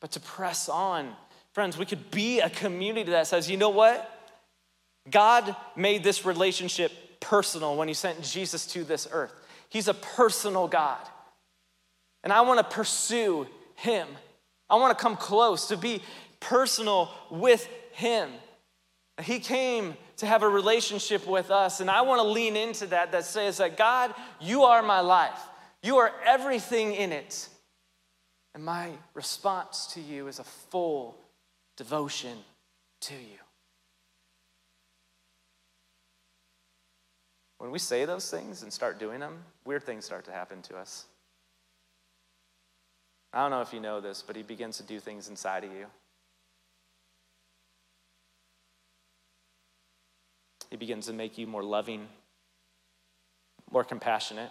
but 0.00 0.12
to 0.12 0.20
press 0.20 0.68
on. 0.68 1.12
Friends, 1.52 1.76
we 1.76 1.86
could 1.86 2.12
be 2.12 2.38
a 2.38 2.48
community 2.48 3.10
that 3.10 3.26
says, 3.26 3.50
you 3.50 3.56
know 3.56 3.70
what? 3.70 4.08
God 5.10 5.56
made 5.74 6.04
this 6.04 6.24
relationship 6.24 6.92
personal 7.18 7.74
when 7.74 7.88
He 7.88 7.94
sent 7.94 8.22
Jesus 8.22 8.64
to 8.68 8.84
this 8.84 9.08
earth. 9.10 9.32
He's 9.70 9.88
a 9.88 9.94
personal 9.94 10.68
God. 10.68 11.00
And 12.22 12.32
I 12.32 12.42
want 12.42 12.58
to 12.58 12.76
pursue 12.76 13.46
Him. 13.76 14.06
I 14.68 14.76
want 14.76 14.96
to 14.96 15.02
come 15.02 15.16
close, 15.16 15.68
to 15.68 15.76
be 15.76 16.02
personal 16.38 17.10
with 17.30 17.66
Him. 17.92 18.30
He 19.22 19.38
came 19.38 19.96
to 20.18 20.26
have 20.26 20.42
a 20.42 20.48
relationship 20.48 21.26
with 21.26 21.50
us. 21.50 21.80
And 21.80 21.90
I 21.90 22.02
want 22.02 22.20
to 22.20 22.28
lean 22.28 22.56
into 22.56 22.86
that, 22.88 23.12
that 23.12 23.24
says 23.24 23.58
that 23.58 23.76
God, 23.76 24.14
you 24.40 24.64
are 24.64 24.82
my 24.82 25.00
life, 25.00 25.40
you 25.82 25.96
are 25.98 26.12
everything 26.26 26.94
in 26.94 27.12
it. 27.12 27.48
And 28.54 28.64
my 28.64 28.90
response 29.14 29.86
to 29.94 30.00
you 30.00 30.26
is 30.26 30.38
a 30.38 30.44
full 30.44 31.16
devotion 31.76 32.36
to 33.02 33.14
you. 33.14 33.38
When 37.58 37.70
we 37.70 37.78
say 37.78 38.06
those 38.06 38.30
things 38.30 38.62
and 38.62 38.72
start 38.72 38.98
doing 38.98 39.20
them, 39.20 39.44
weird 39.64 39.84
things 39.84 40.04
start 40.04 40.24
to 40.24 40.32
happen 40.32 40.62
to 40.62 40.76
us. 40.76 41.04
I 43.32 43.42
don't 43.42 43.50
know 43.50 43.60
if 43.60 43.72
you 43.72 43.80
know 43.80 44.00
this, 44.00 44.22
but 44.26 44.34
he 44.34 44.42
begins 44.42 44.76
to 44.78 44.82
do 44.82 44.98
things 44.98 45.28
inside 45.28 45.64
of 45.64 45.72
you. 45.72 45.86
He 50.70 50.76
begins 50.76 51.06
to 51.06 51.12
make 51.12 51.38
you 51.38 51.46
more 51.46 51.62
loving, 51.62 52.08
more 53.70 53.84
compassionate. 53.84 54.50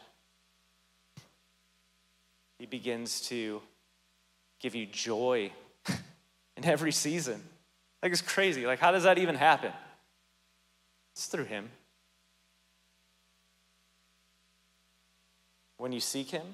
He 2.57 2.65
begins 2.65 3.21
to 3.27 3.61
give 4.59 4.75
you 4.75 4.85
joy 4.85 5.51
in 6.57 6.65
every 6.65 6.91
season. 6.91 7.41
Like, 8.03 8.11
it's 8.11 8.21
crazy. 8.21 8.65
Like, 8.65 8.79
how 8.79 8.91
does 8.91 9.03
that 9.03 9.17
even 9.17 9.35
happen? 9.35 9.71
It's 11.13 11.27
through 11.27 11.45
Him. 11.45 11.69
When 15.77 15.93
you 15.93 16.01
seek 16.01 16.31
Him, 16.31 16.45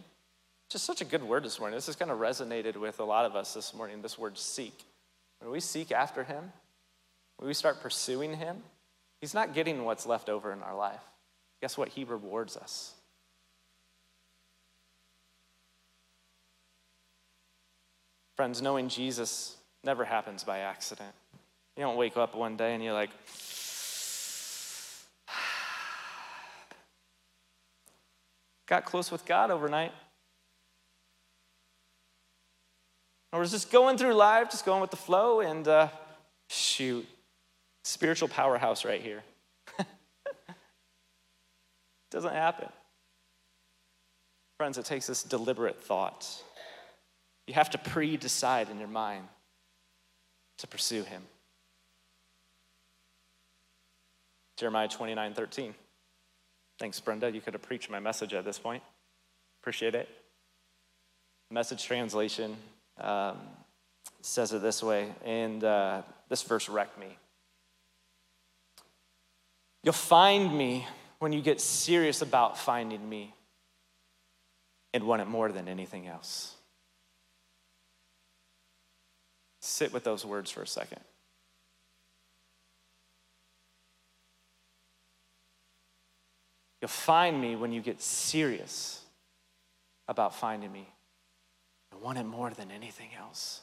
just 0.69 0.86
such 0.86 1.01
a 1.01 1.06
good 1.06 1.23
word 1.23 1.43
this 1.43 1.60
morning. 1.60 1.78
This 1.78 1.86
has 1.88 1.95
kind 1.95 2.12
of 2.12 2.19
resonated 2.19 2.75
with 2.75 2.99
a 2.99 3.04
lot 3.04 3.25
of 3.25 3.36
us 3.36 3.54
this 3.54 3.73
morning, 3.73 4.01
this 4.01 4.17
word 4.17 4.38
seek. 4.38 4.73
When 5.39 5.51
we 5.51 5.60
seek 5.60 5.91
after 5.91 6.23
Him, 6.23 6.51
when 7.38 7.47
we 7.47 7.54
start 7.54 7.82
pursuing 7.82 8.36
Him, 8.36 8.63
He's 9.21 9.34
not 9.34 9.54
getting 9.54 9.86
what's 9.86 10.06
left 10.06 10.30
over 10.30 10.51
in 10.51 10.62
our 10.62 10.75
life. 10.75 11.01
Guess 11.62 11.78
what? 11.78 11.89
He 11.89 12.04
rewards 12.04 12.58
us. 12.58 12.93
Friends, 18.36 18.62
knowing 18.62 18.89
Jesus 18.89 19.56
never 19.84 20.04
happens 20.04 20.43
by 20.43 20.60
accident. 20.60 21.13
You 21.78 21.84
don't 21.84 21.95
wake 21.95 22.17
up 22.17 22.36
one 22.36 22.58
day 22.58 22.73
and 22.73 22.84
you're 22.84 22.93
like, 22.93 23.12
got 28.67 28.86
close 28.86 29.12
with 29.12 29.25
God 29.25 29.51
overnight. 29.51 29.91
I 33.35 33.37
was 33.37 33.51
just 33.51 33.69
going 33.69 33.97
through 33.97 34.13
life, 34.13 34.49
just 34.49 34.63
going 34.63 34.79
with 34.79 34.91
the 34.91 34.95
flow, 34.95 35.41
and 35.41 35.67
uh, 35.67 35.89
shoot, 36.49 37.05
Spiritual 37.83 38.29
powerhouse 38.29 38.85
right 38.85 39.01
here. 39.01 39.23
Doesn't 42.11 42.31
happen. 42.31 42.69
Friends, 44.57 44.77
it 44.77 44.85
takes 44.85 45.05
this 45.05 45.21
deliberate 45.21 45.83
thought. 45.83 46.25
You 47.45 47.55
have 47.55 47.69
to 47.71 47.77
pre 47.77 48.15
decide 48.15 48.69
in 48.69 48.79
your 48.79 48.87
mind 48.87 49.25
to 50.59 50.67
pursue 50.67 51.03
him. 51.03 51.21
Jeremiah 54.57 54.87
29 54.87 55.33
13. 55.33 55.75
Thanks, 56.79 57.01
Brenda. 57.01 57.29
You 57.29 57.41
could 57.41 57.53
have 57.53 57.63
preached 57.63 57.89
my 57.89 57.99
message 57.99 58.33
at 58.33 58.45
this 58.45 58.57
point. 58.57 58.81
Appreciate 59.61 59.93
it. 59.93 60.07
Message 61.51 61.83
translation 61.83 62.55
um, 62.99 63.38
says 64.21 64.53
it 64.53 64.62
this 64.62 64.81
way, 64.81 65.13
and 65.23 65.63
uh, 65.63 66.01
this 66.29 66.43
verse 66.43 66.69
wrecked 66.69 66.99
me. 66.99 67.17
You'll 69.84 69.93
find 69.93 70.58
me 70.58 70.88
when 71.19 71.31
you 71.31 71.41
get 71.41 71.62
serious 71.62 72.21
about 72.21 72.58
finding 72.58 73.08
me 73.08 73.34
and 74.93 75.03
want 75.03 75.21
it 75.21 75.27
more 75.27 75.51
than 75.51 75.67
anything 75.67 76.08
else. 76.08 76.55
Sit 79.62 79.93
with 79.93 80.03
those 80.03 80.25
words 80.25 80.49
for 80.49 80.62
a 80.62 80.67
second. 80.67 81.01
You'll 86.81 86.89
find 86.89 87.41
me 87.41 87.55
when 87.55 87.71
you 87.71 87.81
get 87.81 88.01
serious 88.01 89.01
about 90.08 90.36
finding 90.36 90.71
me 90.71 90.88
and 91.95 92.03
want 92.03 92.17
it 92.17 92.25
more 92.25 92.49
than 92.49 92.71
anything 92.71 93.10
else. 93.17 93.62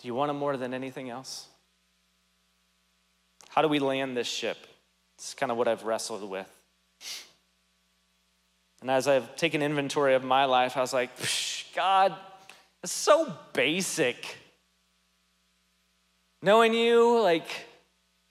Do 0.00 0.08
you 0.08 0.14
want 0.14 0.30
it 0.30 0.34
more 0.34 0.56
than 0.56 0.74
anything 0.74 1.10
else? 1.10 1.46
How 3.48 3.62
do 3.62 3.68
we 3.68 3.78
land 3.78 4.16
this 4.16 4.26
ship? 4.26 4.58
It's 5.16 5.34
kind 5.34 5.52
of 5.52 5.58
what 5.58 5.68
I've 5.68 5.84
wrestled 5.84 6.28
with. 6.28 6.48
And 8.80 8.90
as 8.90 9.06
I've 9.06 9.36
taken 9.36 9.62
inventory 9.62 10.14
of 10.14 10.24
my 10.24 10.44
life, 10.44 10.76
I 10.76 10.80
was 10.80 10.92
like, 10.92 11.10
God, 11.74 12.14
it's 12.82 12.92
so 12.92 13.32
basic. 13.52 14.36
Knowing 16.42 16.74
you, 16.74 17.20
like 17.20 17.46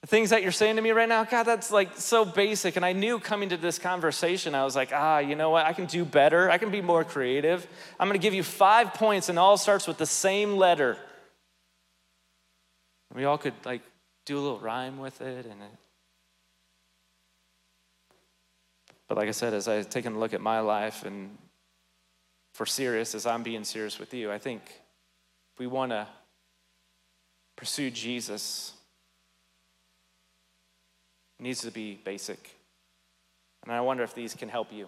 the 0.01 0.07
things 0.07 0.31
that 0.31 0.41
you're 0.41 0.51
saying 0.51 0.77
to 0.77 0.81
me 0.81 0.91
right 0.91 1.07
now, 1.07 1.23
God, 1.23 1.43
that's 1.43 1.71
like 1.71 1.95
so 1.97 2.25
basic. 2.25 2.75
And 2.75 2.83
I 2.83 2.93
knew 2.93 3.19
coming 3.19 3.49
to 3.49 3.57
this 3.57 3.77
conversation, 3.77 4.55
I 4.55 4.65
was 4.65 4.75
like, 4.75 4.91
ah, 4.93 5.19
you 5.19 5.35
know 5.35 5.51
what? 5.51 5.65
I 5.65 5.73
can 5.73 5.85
do 5.85 6.03
better. 6.03 6.49
I 6.49 6.57
can 6.57 6.71
be 6.71 6.81
more 6.81 7.03
creative. 7.03 7.67
I'm 7.99 8.07
going 8.07 8.19
to 8.19 8.23
give 8.23 8.33
you 8.33 8.43
five 8.43 8.95
points, 8.95 9.29
and 9.29 9.37
all 9.37 9.57
starts 9.57 9.87
with 9.87 9.97
the 9.97 10.07
same 10.07 10.57
letter. 10.57 10.97
We 13.13 13.25
all 13.25 13.37
could 13.37 13.53
like 13.65 13.81
do 14.25 14.37
a 14.37 14.41
little 14.41 14.59
rhyme 14.59 14.99
with 14.99 15.19
it 15.21 15.45
and 15.45 15.61
it, 15.61 15.77
but 19.07 19.17
like 19.17 19.27
i 19.27 19.31
said 19.31 19.53
as 19.53 19.67
i've 19.67 19.89
taken 19.89 20.13
a 20.13 20.19
look 20.19 20.33
at 20.33 20.41
my 20.41 20.59
life 20.59 21.03
and 21.03 21.37
for 22.53 22.65
serious 22.65 23.15
as 23.15 23.25
i'm 23.25 23.43
being 23.43 23.63
serious 23.63 23.99
with 23.99 24.13
you 24.13 24.31
i 24.31 24.37
think 24.37 24.61
if 24.65 25.59
we 25.59 25.67
want 25.67 25.91
to 25.91 26.07
pursue 27.55 27.89
jesus 27.89 28.73
it 31.41 31.43
needs 31.43 31.61
to 31.61 31.71
be 31.71 31.99
basic 32.05 32.55
and 33.63 33.73
i 33.73 33.81
wonder 33.81 34.03
if 34.03 34.15
these 34.15 34.33
can 34.33 34.47
help 34.47 34.71
you 34.71 34.87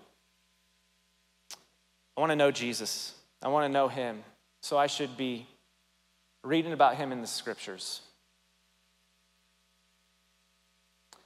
I 2.15 2.21
want 2.21 2.31
to 2.31 2.35
know 2.35 2.51
Jesus. 2.51 3.15
I 3.41 3.47
want 3.47 3.65
to 3.65 3.73
know 3.73 3.87
him. 3.87 4.23
So 4.61 4.77
I 4.77 4.87
should 4.87 5.17
be 5.17 5.47
reading 6.43 6.73
about 6.73 6.95
him 6.95 7.11
in 7.11 7.21
the 7.21 7.27
scriptures. 7.27 8.01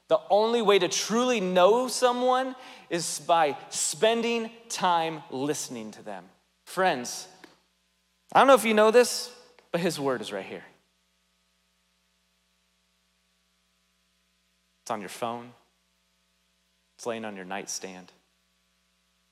The 0.08 0.20
only 0.30 0.62
way 0.62 0.80
to 0.80 0.88
truly 0.88 1.42
know 1.42 1.90
someone 1.90 2.56
is 2.90 3.20
by 3.28 3.58
spending 3.70 4.50
time 4.70 5.22
listening 5.30 5.92
to 5.92 6.02
them. 6.02 6.24
Friends, 6.66 7.28
I 8.32 8.40
don't 8.40 8.48
know 8.48 8.54
if 8.54 8.64
you 8.64 8.74
know 8.74 8.90
this, 8.90 9.32
but 9.74 9.82
his 9.82 10.00
word 10.00 10.22
is 10.22 10.32
right 10.32 10.46
here. 10.46 10.64
It's 14.88 14.92
on 14.94 15.02
your 15.02 15.10
phone, 15.10 15.52
it's 16.98 17.06
laying 17.06 17.26
on 17.26 17.36
your 17.36 17.44
nightstand. 17.44 18.10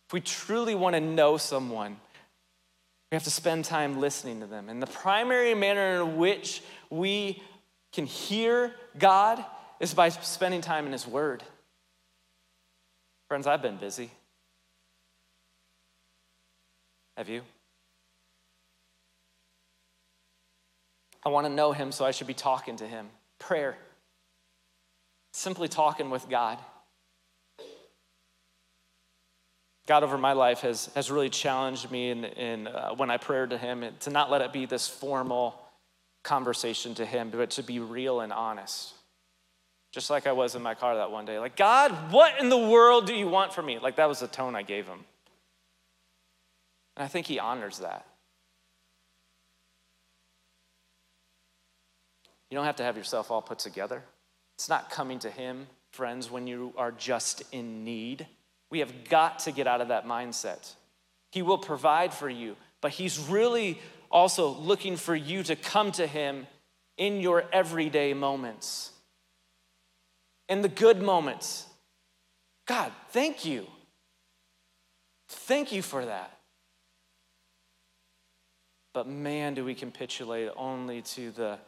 If 0.10 0.12
we 0.12 0.20
truly 0.20 0.76
want 0.76 0.98
to 0.98 1.00
know 1.00 1.38
someone, 1.38 1.96
we 3.10 3.16
have 3.16 3.24
to 3.24 3.32
spend 3.32 3.64
time 3.64 4.02
listening 4.02 4.42
to 4.42 4.48
them. 4.48 4.68
And 4.68 4.82
the 4.82 4.88
primary 4.88 5.56
manner 5.56 6.02
in 6.02 6.18
which 6.18 6.62
we 6.90 7.42
can 7.94 8.06
hear 8.06 8.74
God 9.00 9.46
is 9.80 9.94
by 9.94 10.10
spending 10.10 10.60
time 10.60 10.88
in 10.88 10.92
His 10.92 11.08
Word. 11.08 11.42
Friends, 13.30 13.48
I've 13.48 13.62
been 13.62 13.78
busy. 13.78 14.12
Have 17.16 17.30
you? 17.30 17.44
I 21.26 21.30
want 21.30 21.48
to 21.48 21.54
know 21.54 21.72
Him, 21.72 21.94
so 21.94 22.04
I 22.04 22.12
should 22.12 22.28
be 22.28 22.34
talking 22.34 22.76
to 22.76 22.86
Him. 22.86 23.08
Prayer. 23.40 23.78
Simply 25.36 25.68
talking 25.68 26.10
with 26.12 26.30
God. 26.30 26.58
God 29.86 30.02
over 30.02 30.18
my 30.18 30.32
life 30.32 30.62
has, 30.62 30.90
has 30.96 31.12
really 31.12 31.30
challenged 31.30 31.92
me 31.92 32.10
in, 32.10 32.24
in 32.24 32.68
uh, 32.68 32.92
when 32.96 33.12
I 33.12 33.18
pray 33.18 33.46
to 33.46 33.58
Him 33.58 33.84
to 34.00 34.10
not 34.10 34.32
let 34.32 34.40
it 34.40 34.54
be 34.54 34.66
this 34.66 34.88
formal 34.88 35.62
conversation 36.24 36.96
to 36.96 37.06
Him, 37.06 37.32
but 37.32 37.50
to 37.52 37.64
be 37.64 37.80
real 37.80 38.22
and 38.22 38.32
honest. 38.32 38.94
Just 39.92 40.10
like 40.10 40.26
I 40.26 40.32
was 40.32 40.56
in 40.56 40.64
my 40.64 40.74
car 40.74 40.96
that 40.96 41.12
one 41.12 41.26
day. 41.26 41.38
Like, 41.38 41.58
God, 41.58 42.14
what 42.14 42.40
in 42.40 42.48
the 42.48 42.58
world 42.58 43.06
do 43.06 43.14
you 43.14 43.28
want 43.28 43.54
from 43.54 43.66
me? 43.66 43.78
Like, 43.78 43.98
that 43.98 44.08
was 44.08 44.22
the 44.22 44.28
tone 44.28 44.56
I 44.56 44.62
gave 44.62 44.88
Him. 44.88 45.04
And 46.96 47.04
I 47.04 47.10
think 47.10 47.28
He 47.28 47.40
honors 47.40 47.80
that. 47.80 48.06
You 52.50 52.56
don't 52.56 52.66
have 52.66 52.78
to 52.78 52.84
have 52.84 52.96
yourself 52.96 53.32
all 53.32 53.42
put 53.42 53.60
together. 53.60 54.02
It's 54.58 54.70
not 54.70 54.90
coming 54.90 55.20
to 55.20 55.30
Him, 55.30 55.68
friends, 55.92 56.32
when 56.32 56.48
you 56.48 56.74
are 56.78 56.92
just 56.92 57.44
in 57.52 57.84
need. 57.84 58.28
We 58.72 58.80
have 58.80 59.10
got 59.10 59.40
to 59.40 59.52
get 59.52 59.68
out 59.68 59.82
of 59.82 59.90
that 59.90 60.08
mindset. 60.08 60.74
He 61.32 61.42
will 61.42 61.58
provide 61.58 62.14
for 62.14 62.30
you, 62.30 62.56
but 62.82 62.92
He's 62.92 63.20
really 63.20 63.80
also 64.12 64.50
looking 64.50 64.98
for 64.98 65.16
you 65.16 65.44
to 65.44 65.56
come 65.56 65.92
to 65.94 66.08
Him 66.08 66.48
in 66.98 67.20
your 67.20 67.44
everyday 67.52 68.14
moments, 68.14 68.92
in 70.48 70.62
the 70.62 70.70
good 70.70 71.02
moments. 71.02 71.66
God, 72.66 72.92
thank 73.10 73.46
you. 73.46 73.68
Thank 75.28 75.72
you 75.72 75.82
for 75.82 76.06
that. 76.06 76.32
But 78.94 79.08
man, 79.08 79.56
do 79.56 79.66
we 79.66 79.76
capitulate 79.76 80.50
only 80.56 81.02
to 81.02 81.32
the 81.32 81.60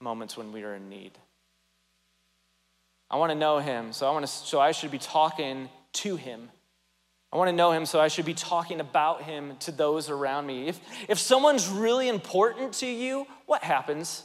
moments 0.00 0.36
when 0.36 0.52
we 0.52 0.62
are 0.62 0.74
in 0.74 0.88
need. 0.88 1.12
I 3.10 3.16
want 3.16 3.30
to 3.30 3.38
know 3.38 3.58
him, 3.58 3.92
so 3.92 4.08
I 4.08 4.12
want 4.12 4.26
to 4.26 4.30
so 4.30 4.60
I 4.60 4.72
should 4.72 4.90
be 4.90 4.98
talking 4.98 5.68
to 5.94 6.16
him. 6.16 6.48
I 7.32 7.36
want 7.38 7.48
to 7.48 7.56
know 7.56 7.72
him, 7.72 7.86
so 7.86 8.00
I 8.00 8.08
should 8.08 8.24
be 8.24 8.34
talking 8.34 8.80
about 8.80 9.22
him 9.22 9.56
to 9.60 9.72
those 9.72 10.10
around 10.10 10.46
me. 10.46 10.68
If, 10.68 10.80
if 11.08 11.18
someone's 11.18 11.68
really 11.68 12.08
important 12.08 12.74
to 12.74 12.86
you, 12.86 13.26
what 13.46 13.62
happens? 13.62 14.22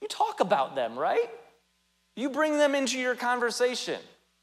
You 0.00 0.08
talk 0.08 0.40
about 0.40 0.74
them, 0.74 0.98
right? 0.98 1.30
You 2.16 2.30
bring 2.30 2.56
them 2.56 2.74
into 2.74 2.98
your 2.98 3.14
conversation. 3.14 4.00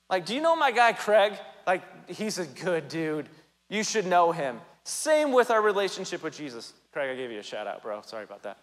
Like, 0.09 0.25
do 0.25 0.35
you 0.35 0.41
know 0.41 0.55
my 0.55 0.71
guy 0.71 0.93
Craig? 0.93 1.33
Like, 1.65 2.09
he's 2.09 2.37
a 2.37 2.45
good 2.45 2.87
dude. 2.87 3.29
You 3.69 3.83
should 3.83 4.05
know 4.05 4.31
him. 4.31 4.59
Same 4.83 5.31
with 5.31 5.51
our 5.51 5.61
relationship 5.61 6.23
with 6.23 6.35
Jesus. 6.35 6.73
Craig, 6.91 7.09
I 7.09 7.15
gave 7.15 7.31
you 7.31 7.39
a 7.39 7.43
shout 7.43 7.67
out, 7.67 7.81
bro. 7.81 8.01
Sorry 8.01 8.23
about 8.23 8.43
that. 8.43 8.57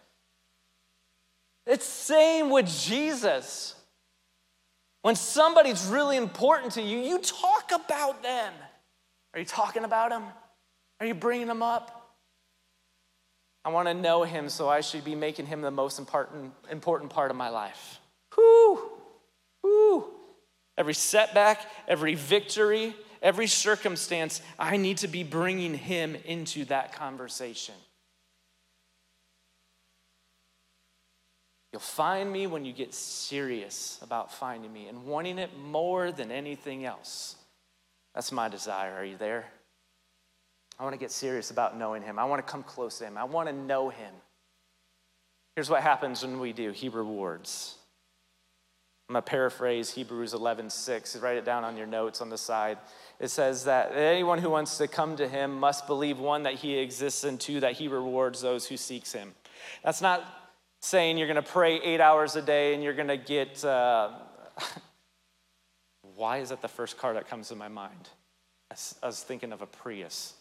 It's 1.65 1.85
same 1.85 2.49
with 2.49 2.67
Jesus. 2.67 3.75
When 5.01 5.15
somebody's 5.15 5.85
really 5.85 6.17
important 6.17 6.73
to 6.73 6.81
you, 6.81 6.99
you 6.99 7.19
talk 7.19 7.71
about 7.73 8.21
them. 8.21 8.53
Are 9.33 9.39
you 9.39 9.45
talking 9.45 9.83
about 9.83 10.09
them? 10.09 10.23
Are 10.99 11.05
you 11.05 11.13
bringing 11.13 11.47
them 11.47 11.63
up? 11.63 11.95
I 13.63 13.69
want 13.69 13.87
to 13.87 13.93
know 13.93 14.23
him, 14.23 14.49
so 14.49 14.67
I 14.67 14.81
should 14.81 15.03
be 15.03 15.15
making 15.15 15.45
him 15.45 15.61
the 15.61 15.71
most 15.71 15.99
important, 15.99 16.53
important 16.71 17.11
part 17.11 17.31
of 17.31 17.37
my 17.37 17.49
life. 17.49 17.99
Whoo! 18.37 18.79
Whoo! 19.63 20.05
Every 20.77 20.93
setback, 20.93 21.65
every 21.87 22.15
victory, 22.15 22.95
every 23.21 23.47
circumstance, 23.47 24.41
I 24.57 24.77
need 24.77 24.97
to 24.99 25.07
be 25.07 25.23
bringing 25.23 25.73
him 25.73 26.15
into 26.25 26.65
that 26.65 26.93
conversation. 26.93 27.75
You'll 31.71 31.79
find 31.79 32.31
me 32.31 32.47
when 32.47 32.65
you 32.65 32.73
get 32.73 32.93
serious 32.93 33.99
about 34.01 34.33
finding 34.33 34.73
me 34.73 34.87
and 34.87 35.05
wanting 35.05 35.37
it 35.37 35.51
more 35.57 36.11
than 36.11 36.31
anything 36.31 36.85
else. 36.85 37.35
That's 38.15 38.31
my 38.31 38.49
desire. 38.49 38.93
Are 38.95 39.05
you 39.05 39.17
there? 39.17 39.45
I 40.79 40.83
want 40.83 40.93
to 40.93 40.99
get 40.99 41.11
serious 41.11 41.51
about 41.51 41.77
knowing 41.77 42.01
him. 42.01 42.17
I 42.17 42.25
want 42.25 42.45
to 42.45 42.51
come 42.51 42.63
close 42.63 42.97
to 42.99 43.05
him. 43.05 43.17
I 43.17 43.25
want 43.25 43.49
to 43.49 43.53
know 43.53 43.89
him. 43.89 44.13
Here's 45.55 45.69
what 45.69 45.83
happens 45.83 46.23
when 46.23 46.39
we 46.39 46.53
do 46.53 46.71
He 46.71 46.89
rewards. 46.89 47.75
I'm 49.09 49.13
going 49.13 49.23
to 49.23 49.29
paraphrase 49.29 49.91
Hebrews 49.91 50.35
11 50.35 50.69
6. 50.69 51.17
Write 51.17 51.37
it 51.37 51.45
down 51.45 51.63
on 51.63 51.75
your 51.75 51.87
notes 51.87 52.21
on 52.21 52.29
the 52.29 52.37
side. 52.37 52.77
It 53.19 53.29
says 53.29 53.65
that 53.65 53.91
anyone 53.95 54.37
who 54.37 54.51
wants 54.51 54.77
to 54.77 54.87
come 54.87 55.15
to 55.17 55.27
him 55.27 55.59
must 55.59 55.87
believe 55.87 56.19
one, 56.19 56.43
that 56.43 56.53
he 56.53 56.77
exists, 56.77 57.23
and 57.23 57.39
two, 57.39 57.59
that 57.59 57.73
he 57.73 57.87
rewards 57.87 58.39
those 58.39 58.67
who 58.67 58.77
seeks 58.77 59.11
him. 59.11 59.33
That's 59.83 60.01
not 60.01 60.48
saying 60.81 61.17
you're 61.17 61.27
going 61.27 61.35
to 61.35 61.41
pray 61.41 61.79
eight 61.81 62.01
hours 62.01 62.35
a 62.35 62.41
day 62.41 62.73
and 62.73 62.83
you're 62.83 62.93
going 62.93 63.07
to 63.07 63.17
get. 63.17 63.63
Uh, 63.63 64.11
why 66.15 66.39
is 66.39 66.49
that 66.49 66.61
the 66.61 66.67
first 66.67 66.97
car 66.97 67.13
that 67.13 67.27
comes 67.29 67.49
to 67.49 67.55
my 67.55 67.67
mind? 67.67 68.09
I 68.71 69.07
was 69.07 69.23
thinking 69.23 69.51
of 69.51 69.61
a 69.61 69.65
Prius. 69.65 70.33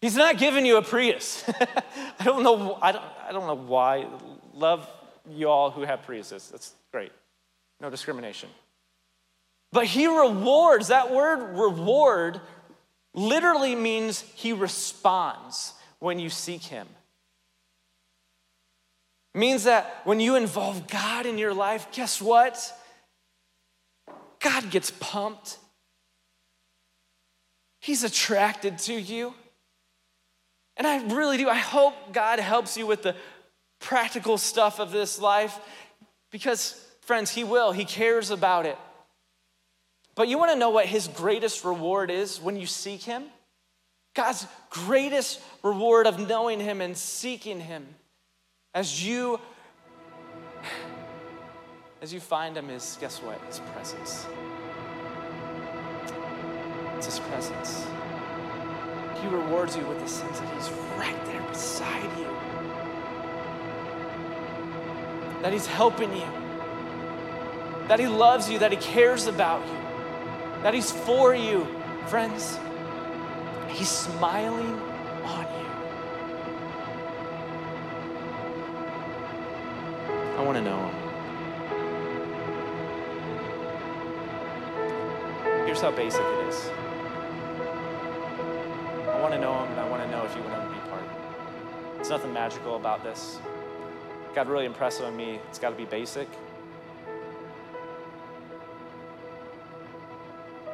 He's 0.00 0.16
not 0.16 0.38
giving 0.38 0.66
you 0.66 0.76
a 0.76 0.82
Prius. 0.82 1.44
I 2.18 2.24
don't 2.24 2.42
know. 2.42 2.78
I 2.80 2.92
don't, 2.92 3.04
I 3.28 3.32
don't 3.32 3.46
know 3.46 3.56
why. 3.56 4.06
Love 4.52 4.88
you 5.28 5.48
all 5.48 5.70
who 5.70 5.82
have 5.82 6.04
Priuses. 6.06 6.50
That's 6.50 6.72
great. 6.92 7.12
No 7.80 7.90
discrimination. 7.90 8.48
But 9.70 9.86
he 9.86 10.06
rewards. 10.06 10.88
That 10.88 11.12
word 11.12 11.56
reward 11.58 12.40
literally 13.14 13.74
means 13.74 14.20
he 14.20 14.52
responds 14.52 15.74
when 15.98 16.18
you 16.18 16.30
seek 16.30 16.62
him 16.62 16.88
means 19.34 19.64
that 19.64 20.00
when 20.04 20.20
you 20.20 20.36
involve 20.36 20.88
God 20.88 21.26
in 21.26 21.38
your 21.38 21.54
life, 21.54 21.88
guess 21.92 22.20
what? 22.20 22.72
God 24.40 24.70
gets 24.70 24.90
pumped. 24.90 25.58
He's 27.80 28.04
attracted 28.04 28.78
to 28.80 28.94
you. 28.94 29.34
And 30.76 30.86
I 30.86 31.04
really 31.14 31.36
do. 31.36 31.48
I 31.48 31.56
hope 31.56 31.94
God 32.12 32.38
helps 32.38 32.76
you 32.76 32.86
with 32.86 33.02
the 33.02 33.16
practical 33.80 34.38
stuff 34.38 34.78
of 34.78 34.90
this 34.92 35.20
life 35.20 35.58
because, 36.30 36.80
friends, 37.02 37.30
He 37.30 37.44
will. 37.44 37.72
He 37.72 37.84
cares 37.84 38.30
about 38.30 38.66
it. 38.66 38.78
But 40.14 40.28
you 40.28 40.38
want 40.38 40.52
to 40.52 40.58
know 40.58 40.70
what 40.70 40.86
His 40.86 41.08
greatest 41.08 41.64
reward 41.64 42.10
is 42.10 42.40
when 42.40 42.56
you 42.56 42.66
seek 42.66 43.02
Him? 43.02 43.24
God's 44.14 44.46
greatest 44.70 45.40
reward 45.62 46.06
of 46.06 46.28
knowing 46.28 46.60
Him 46.60 46.80
and 46.80 46.96
seeking 46.96 47.60
Him 47.60 47.86
as 48.78 49.04
you 49.04 49.40
as 52.00 52.14
you 52.14 52.20
find 52.20 52.56
him 52.56 52.70
is 52.70 52.96
guess 53.00 53.18
what? 53.20 53.40
His 53.46 53.58
presence. 53.72 54.24
It's 56.96 57.06
his 57.06 57.18
presence. 57.18 57.84
He 59.20 59.26
rewards 59.26 59.76
you 59.76 59.84
with 59.84 59.98
the 59.98 60.06
sense 60.06 60.38
that 60.38 60.54
he's 60.54 60.70
right 60.96 61.24
there 61.26 61.42
beside 61.48 62.18
you. 62.20 62.30
That 65.42 65.52
he's 65.52 65.66
helping 65.66 66.12
you. 66.12 66.28
That 67.88 67.98
he 67.98 68.06
loves 68.06 68.48
you, 68.48 68.60
that 68.60 68.70
he 68.70 68.78
cares 68.78 69.26
about 69.26 69.66
you. 69.66 69.78
That 70.62 70.72
he's 70.72 70.92
for 70.92 71.34
you, 71.34 71.66
friends. 72.06 72.56
He's 73.70 73.88
smiling 73.88 74.78
on 75.24 75.46
you. 75.60 75.67
Want 80.48 80.56
to 80.56 80.64
know 80.64 80.80
him. 80.80 80.94
Here's 85.66 85.82
how 85.82 85.90
basic 85.90 86.22
it 86.22 86.48
is 86.48 86.70
I 89.06 89.20
want 89.20 89.34
to 89.34 89.40
know 89.40 89.62
Him, 89.62 89.72
and 89.72 89.78
I 89.78 89.86
want 89.90 90.02
to 90.02 90.10
know 90.10 90.24
if 90.24 90.34
you 90.34 90.40
want 90.44 90.62
to 90.62 90.70
be 90.74 90.80
part. 90.88 91.02
There's 91.96 92.08
nothing 92.08 92.32
magical 92.32 92.76
about 92.76 93.04
this. 93.04 93.40
God 94.34 94.48
really 94.48 94.64
impressed 94.64 95.02
on 95.02 95.14
me. 95.14 95.38
It's 95.50 95.58
got 95.58 95.68
to 95.68 95.76
be 95.76 95.84
basic. 95.84 96.28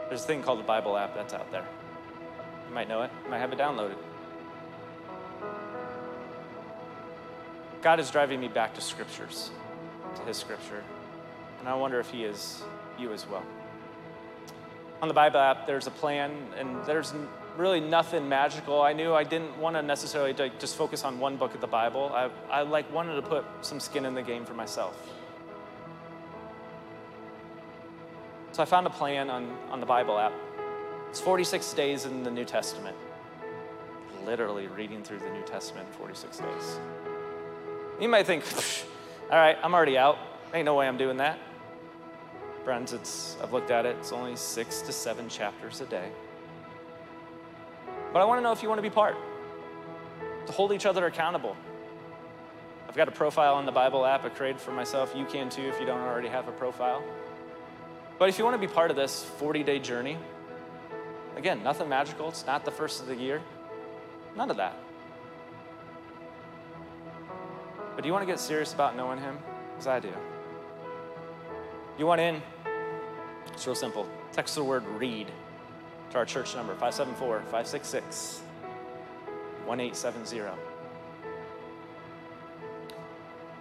There's 0.08 0.22
a 0.22 0.26
thing 0.26 0.44
called 0.44 0.60
the 0.60 0.64
Bible 0.64 0.96
app 0.96 1.16
that's 1.16 1.34
out 1.34 1.50
there. 1.50 1.66
You 2.68 2.74
might 2.76 2.88
know 2.88 3.02
it, 3.02 3.10
you 3.24 3.30
might 3.30 3.38
have 3.40 3.52
it 3.52 3.58
downloaded. 3.58 3.96
God 7.82 7.98
is 7.98 8.10
driving 8.10 8.40
me 8.40 8.46
back 8.46 8.72
to 8.76 8.80
scriptures, 8.80 9.50
His 10.26 10.36
scripture. 10.36 10.82
And 11.60 11.68
I 11.68 11.74
wonder 11.74 12.00
if 12.00 12.10
He 12.10 12.24
is 12.24 12.62
you 12.98 13.12
as 13.12 13.26
well. 13.28 13.44
On 15.02 15.08
the 15.08 15.14
Bible 15.14 15.40
app, 15.40 15.66
there's 15.66 15.86
a 15.86 15.90
plan, 15.90 16.32
and 16.58 16.84
there's 16.84 17.12
really 17.56 17.80
nothing 17.80 18.28
magical. 18.28 18.80
I 18.80 18.92
knew 18.92 19.12
I 19.12 19.24
didn't 19.24 19.56
want 19.58 19.76
to 19.76 19.82
necessarily 19.82 20.32
just 20.58 20.76
focus 20.76 21.04
on 21.04 21.18
one 21.18 21.36
book 21.36 21.54
of 21.54 21.60
the 21.60 21.66
Bible. 21.66 22.10
I, 22.14 22.30
I 22.50 22.62
like 22.62 22.92
wanted 22.92 23.16
to 23.16 23.22
put 23.22 23.44
some 23.60 23.80
skin 23.80 24.04
in 24.04 24.14
the 24.14 24.22
game 24.22 24.44
for 24.44 24.54
myself. 24.54 24.96
So 28.52 28.62
I 28.62 28.66
found 28.66 28.86
a 28.86 28.90
plan 28.90 29.30
on, 29.30 29.56
on 29.70 29.80
the 29.80 29.86
Bible 29.86 30.18
app. 30.18 30.32
It's 31.10 31.20
46 31.20 31.74
days 31.74 32.04
in 32.06 32.22
the 32.22 32.30
New 32.30 32.44
Testament. 32.44 32.96
Literally 34.24 34.68
reading 34.68 35.02
through 35.02 35.18
the 35.18 35.30
New 35.30 35.42
Testament 35.42 35.88
in 35.88 35.94
46 35.94 36.38
days. 36.38 36.78
You 38.00 38.08
might 38.08 38.26
think, 38.26 38.44
all 39.34 39.40
right, 39.40 39.58
I'm 39.64 39.74
already 39.74 39.98
out. 39.98 40.16
Ain't 40.54 40.64
no 40.64 40.76
way 40.76 40.86
I'm 40.86 40.96
doing 40.96 41.16
that. 41.16 41.40
Friends, 42.62 42.92
it's, 42.92 43.36
I've 43.42 43.52
looked 43.52 43.72
at 43.72 43.84
it, 43.84 43.96
it's 43.98 44.12
only 44.12 44.36
six 44.36 44.80
to 44.82 44.92
seven 44.92 45.28
chapters 45.28 45.80
a 45.80 45.86
day. 45.86 46.08
But 48.12 48.22
I 48.22 48.26
want 48.26 48.38
to 48.38 48.42
know 48.44 48.52
if 48.52 48.62
you 48.62 48.68
want 48.68 48.78
to 48.78 48.82
be 48.82 48.94
part, 48.94 49.16
to 50.46 50.52
hold 50.52 50.72
each 50.72 50.86
other 50.86 51.04
accountable. 51.06 51.56
I've 52.88 52.94
got 52.94 53.08
a 53.08 53.10
profile 53.10 53.56
on 53.56 53.66
the 53.66 53.72
Bible 53.72 54.06
app 54.06 54.24
I 54.24 54.28
created 54.28 54.60
for 54.60 54.70
myself. 54.70 55.12
You 55.16 55.24
can 55.24 55.50
too 55.50 55.62
if 55.62 55.80
you 55.80 55.86
don't 55.86 55.98
already 55.98 56.28
have 56.28 56.46
a 56.46 56.52
profile. 56.52 57.02
But 58.20 58.28
if 58.28 58.38
you 58.38 58.44
want 58.44 58.54
to 58.54 58.64
be 58.64 58.72
part 58.72 58.92
of 58.92 58.96
this 58.96 59.24
40 59.40 59.64
day 59.64 59.80
journey, 59.80 60.16
again, 61.34 61.60
nothing 61.64 61.88
magical. 61.88 62.28
It's 62.28 62.46
not 62.46 62.64
the 62.64 62.70
first 62.70 63.00
of 63.00 63.08
the 63.08 63.16
year. 63.16 63.42
None 64.36 64.48
of 64.48 64.58
that. 64.58 64.76
Do 68.04 68.08
you 68.08 68.12
want 68.12 68.22
to 68.22 68.30
get 68.30 68.38
serious 68.38 68.74
about 68.74 68.96
knowing 68.98 69.18
Him? 69.18 69.38
Because 69.70 69.86
I 69.86 69.98
do. 69.98 70.12
You 71.98 72.04
want 72.04 72.20
in? 72.20 72.42
It's 73.46 73.66
real 73.66 73.74
simple. 73.74 74.06
Text 74.30 74.56
the 74.56 74.62
word 74.62 74.86
read 74.86 75.28
to 76.10 76.18
our 76.18 76.26
church 76.26 76.54
number 76.54 76.74
574 76.74 77.38
566 77.44 78.42
1870. 79.64 80.52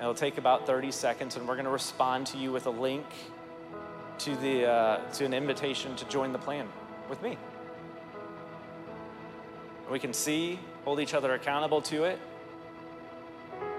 It'll 0.02 0.14
take 0.14 0.38
about 0.38 0.68
30 0.68 0.92
seconds, 0.92 1.38
and 1.38 1.48
we're 1.48 1.56
going 1.56 1.64
to 1.64 1.72
respond 1.72 2.28
to 2.28 2.38
you 2.38 2.52
with 2.52 2.66
a 2.66 2.70
link 2.70 3.06
to, 4.18 4.36
the, 4.36 4.66
uh, 4.66 5.12
to 5.14 5.24
an 5.24 5.34
invitation 5.34 5.96
to 5.96 6.06
join 6.10 6.34
the 6.34 6.40
plan 6.40 6.68
with 7.10 7.22
me. 7.22 7.38
We 9.90 10.00
can 10.00 10.12
see, 10.12 10.60
hold 10.84 11.00
each 11.00 11.14
other 11.14 11.34
accountable 11.34 11.82
to 11.84 12.04
it. 12.04 12.20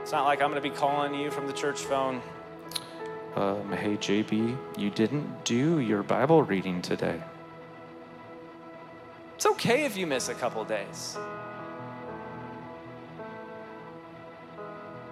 It's 0.04 0.12
not 0.12 0.26
like 0.26 0.42
I'm 0.42 0.50
going 0.50 0.62
to 0.62 0.68
be 0.68 0.76
calling 0.76 1.14
you 1.14 1.30
from 1.30 1.46
the 1.46 1.52
church 1.54 1.80
phone. 1.80 2.20
Um, 3.36 3.72
hey, 3.72 3.96
JB, 3.96 4.54
you 4.76 4.90
didn't 4.90 5.46
do 5.46 5.78
your 5.78 6.02
Bible 6.02 6.42
reading 6.42 6.82
today. 6.82 7.22
It's 9.34 9.46
okay 9.46 9.86
if 9.86 9.96
you 9.96 10.06
miss 10.06 10.28
a 10.28 10.34
couple 10.34 10.62
days. 10.66 11.16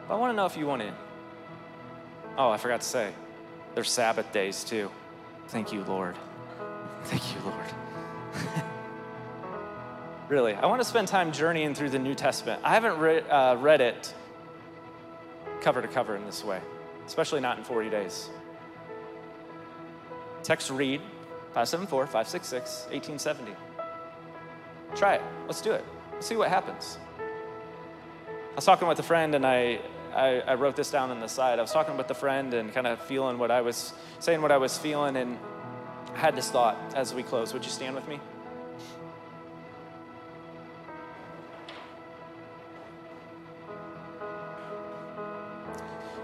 But 0.07 0.15
I 0.15 0.19
want 0.19 0.31
to 0.31 0.37
know 0.37 0.45
if 0.45 0.59
you 0.59 0.67
want 0.67 0.83
in. 0.83 0.93
Oh, 2.37 2.51
I 2.51 2.59
forgot 2.59 2.83
to 2.83 2.87
say, 2.87 3.15
there's 3.75 3.91
Sabbath 3.91 4.31
days 4.31 4.63
too. 4.63 4.91
Thank 5.49 5.73
you, 5.73 5.85
Lord. 5.85 6.17
Thank 7.05 7.35
you, 7.35 7.41
Lord. 7.47 7.65
really, 10.29 10.53
I 10.53 10.67
want 10.67 10.83
to 10.83 10.87
spend 10.87 11.09
time 11.09 11.33
journeying 11.33 11.75
through 11.75 11.89
the 11.89 11.99
New 11.99 12.15
Testament. 12.15 12.61
I 12.63 12.75
haven't 12.75 12.99
re- 12.99 13.23
uh, 13.23 13.57
read 13.57 13.81
it 13.81 14.13
cover 15.63 15.81
to 15.81 15.89
cover 15.89 16.17
in 16.17 16.27
this 16.27 16.45
way, 16.45 16.61
especially 17.07 17.41
not 17.41 17.57
in 17.57 17.65
40 17.65 17.89
days. 17.89 18.29
Text 20.43 20.71
read 20.71 21.01
574 21.55 22.07
566 22.07 22.87
1870. 22.91 23.53
Try 24.97 25.15
it. 25.15 25.23
Let's 25.47 25.61
do 25.61 25.73
it. 25.73 25.85
Let's 26.13 26.27
see 26.27 26.37
what 26.37 26.49
happens. 26.49 26.99
I 27.19 28.57
was 28.57 28.65
talking 28.65 28.87
with 28.89 28.99
a 28.99 29.03
friend 29.03 29.35
and 29.35 29.47
I, 29.47 29.81
I, 30.15 30.41
I, 30.41 30.55
wrote 30.55 30.77
this 30.77 30.91
down 30.91 31.11
on 31.11 31.21
the 31.21 31.29
side. 31.29 31.59
I 31.59 31.63
was 31.63 31.73
talking 31.73 31.97
with 31.97 32.11
a 32.11 32.15
friend 32.15 32.53
and 32.53 32.73
kind 32.75 32.87
of 32.87 33.01
feeling 33.01 33.39
what 33.39 33.51
I 33.51 33.63
was 33.63 33.95
saying, 34.19 34.43
what 34.43 34.53
I 34.53 34.59
was 34.59 34.77
feeling, 34.77 35.17
and 35.17 35.39
I 36.15 36.19
had 36.19 36.37
this 36.37 36.51
thought 36.51 36.77
as 36.95 37.15
we 37.15 37.23
close. 37.23 37.55
Would 37.55 37.65
you 37.65 37.71
stand 37.71 37.95
with 37.95 38.07
me? 38.07 38.21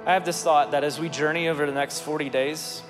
I 0.09 0.14
have 0.14 0.24
this 0.24 0.42
thought 0.42 0.70
that 0.70 0.84
as 0.84 0.98
we 0.98 1.11
journey 1.11 1.48
over 1.48 1.66
the 1.66 1.72
next 1.72 2.00
40 2.00 2.30
days, 2.30 2.80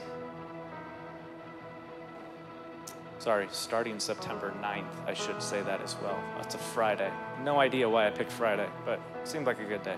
sorry, 3.18 3.48
starting 3.50 3.98
September 3.98 4.54
9th, 4.62 4.84
I 5.04 5.14
should 5.14 5.42
say 5.42 5.60
that 5.62 5.80
as 5.80 5.96
well. 6.00 6.16
That's 6.36 6.54
a 6.54 6.58
Friday. 6.58 7.10
No 7.42 7.58
idea 7.58 7.88
why 7.88 8.06
I 8.06 8.10
picked 8.10 8.30
Friday, 8.30 8.68
but 8.84 9.00
it 9.20 9.26
seemed 9.26 9.46
like 9.46 9.58
a 9.58 9.64
good 9.64 9.82
day. 9.82 9.96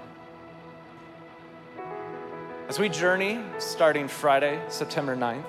As 2.71 2.79
we 2.79 2.89
journey 2.89 3.45
starting 3.59 4.09
Friday, 4.09 4.59
September 4.71 5.15
9th, 5.15 5.45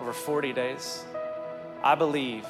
over 0.00 0.14
40 0.14 0.54
days, 0.54 1.04
I 1.82 1.94
believe, 1.94 2.46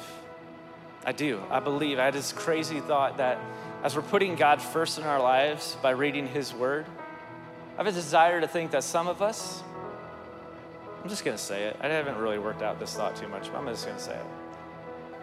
I 1.03 1.11
do, 1.11 1.43
I 1.49 1.59
believe, 1.59 1.99
I 1.99 2.05
had 2.05 2.13
this 2.13 2.31
crazy 2.31 2.79
thought 2.79 3.17
that 3.17 3.39
as 3.83 3.93
we're 3.93 4.03
putting 4.03 4.35
God 4.35 4.61
first 4.61 4.99
in 4.99 5.03
our 5.03 5.19
lives 5.19 5.75
by 5.81 5.89
reading 5.89 6.27
His 6.27 6.53
Word, 6.53 6.85
I 7.73 7.77
have 7.77 7.87
a 7.87 7.91
desire 7.91 8.41
to 8.41 8.47
think 8.47 8.71
that 8.71 8.83
some 8.83 9.07
of 9.07 9.21
us, 9.21 9.63
I'm 11.01 11.09
just 11.09 11.25
going 11.25 11.35
to 11.35 11.41
say 11.41 11.63
it. 11.63 11.77
I 11.81 11.87
haven't 11.87 12.17
really 12.17 12.37
worked 12.37 12.61
out 12.61 12.79
this 12.79 12.93
thought 12.95 13.15
too 13.15 13.27
much, 13.27 13.51
but 13.51 13.57
I'm 13.59 13.67
just 13.67 13.85
going 13.85 13.97
to 13.97 14.03
say 14.03 14.15
it. 14.15 14.25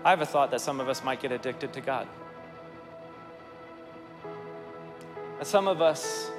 I 0.05 0.11
have 0.11 0.21
a 0.21 0.27
thought 0.27 0.51
that 0.51 0.61
some 0.61 0.81
of 0.81 0.89
us 0.89 1.05
might 1.05 1.21
get 1.21 1.31
addicted 1.31 1.73
to 1.75 1.81
God. 1.81 2.09
That 5.39 5.47
some 5.47 5.69
of 5.69 5.81
us 5.83 6.31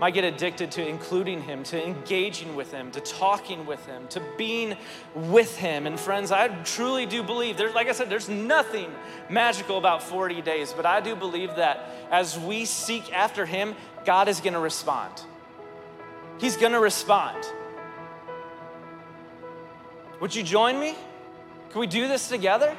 might 0.00 0.14
get 0.14 0.24
addicted 0.24 0.70
to 0.72 0.86
including 0.86 1.42
Him, 1.42 1.62
to 1.64 1.84
engaging 1.84 2.54
with 2.54 2.72
Him, 2.72 2.90
to 2.92 3.00
talking 3.00 3.66
with 3.66 3.84
Him, 3.86 4.06
to 4.08 4.22
being 4.36 4.76
with 5.14 5.56
Him. 5.56 5.86
And 5.86 5.98
friends, 5.98 6.30
I 6.30 6.48
truly 6.62 7.06
do 7.06 7.22
believe, 7.22 7.56
there's, 7.56 7.74
like 7.74 7.88
I 7.88 7.92
said, 7.92 8.08
there's 8.08 8.28
nothing 8.28 8.92
magical 9.28 9.78
about 9.78 10.02
40 10.02 10.40
days, 10.42 10.72
but 10.72 10.86
I 10.86 11.00
do 11.00 11.16
believe 11.16 11.56
that 11.56 11.90
as 12.10 12.38
we 12.38 12.64
seek 12.64 13.12
after 13.12 13.44
Him, 13.44 13.74
God 14.08 14.28
is 14.28 14.40
going 14.40 14.54
to 14.54 14.58
respond. 14.58 15.12
He's 16.38 16.56
going 16.56 16.72
to 16.72 16.80
respond. 16.80 17.44
Would 20.22 20.34
you 20.34 20.42
join 20.42 20.80
me? 20.80 20.94
Can 21.68 21.80
we 21.80 21.86
do 21.86 22.08
this 22.08 22.26
together? 22.26 22.74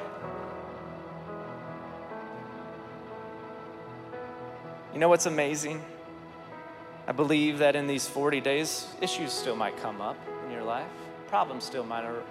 You 4.92 4.98
know 4.98 5.08
what's 5.08 5.26
amazing? 5.26 5.80
I 7.06 7.12
believe 7.12 7.58
that 7.58 7.76
in 7.76 7.86
these 7.86 8.08
40 8.08 8.40
days, 8.40 8.88
issues 9.00 9.32
still 9.32 9.54
might 9.54 9.76
come 9.76 10.00
up 10.00 10.16
in 10.46 10.50
your 10.50 10.64
life, 10.64 10.90
problems 11.28 11.62
still 11.62 11.84
might 11.84 12.02
ar- 12.02 12.24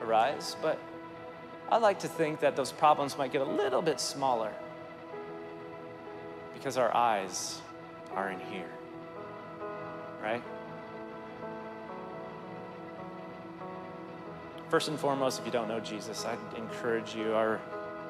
arise, 0.00 0.56
but 0.62 0.78
I 1.68 1.76
like 1.76 1.98
to 1.98 2.08
think 2.08 2.40
that 2.40 2.56
those 2.56 2.72
problems 2.72 3.18
might 3.18 3.32
get 3.32 3.42
a 3.42 3.50
little 3.62 3.82
bit 3.82 4.00
smaller 4.00 4.50
because 6.54 6.78
our 6.78 6.96
eyes 6.96 7.60
are 8.16 8.30
in 8.30 8.40
here, 8.40 8.70
right? 10.22 10.42
First 14.68 14.88
and 14.88 14.98
foremost, 14.98 15.38
if 15.38 15.46
you 15.46 15.52
don't 15.52 15.68
know 15.68 15.78
Jesus, 15.78 16.24
I'd 16.24 16.38
encourage 16.56 17.14
you. 17.14 17.34
Our 17.34 17.60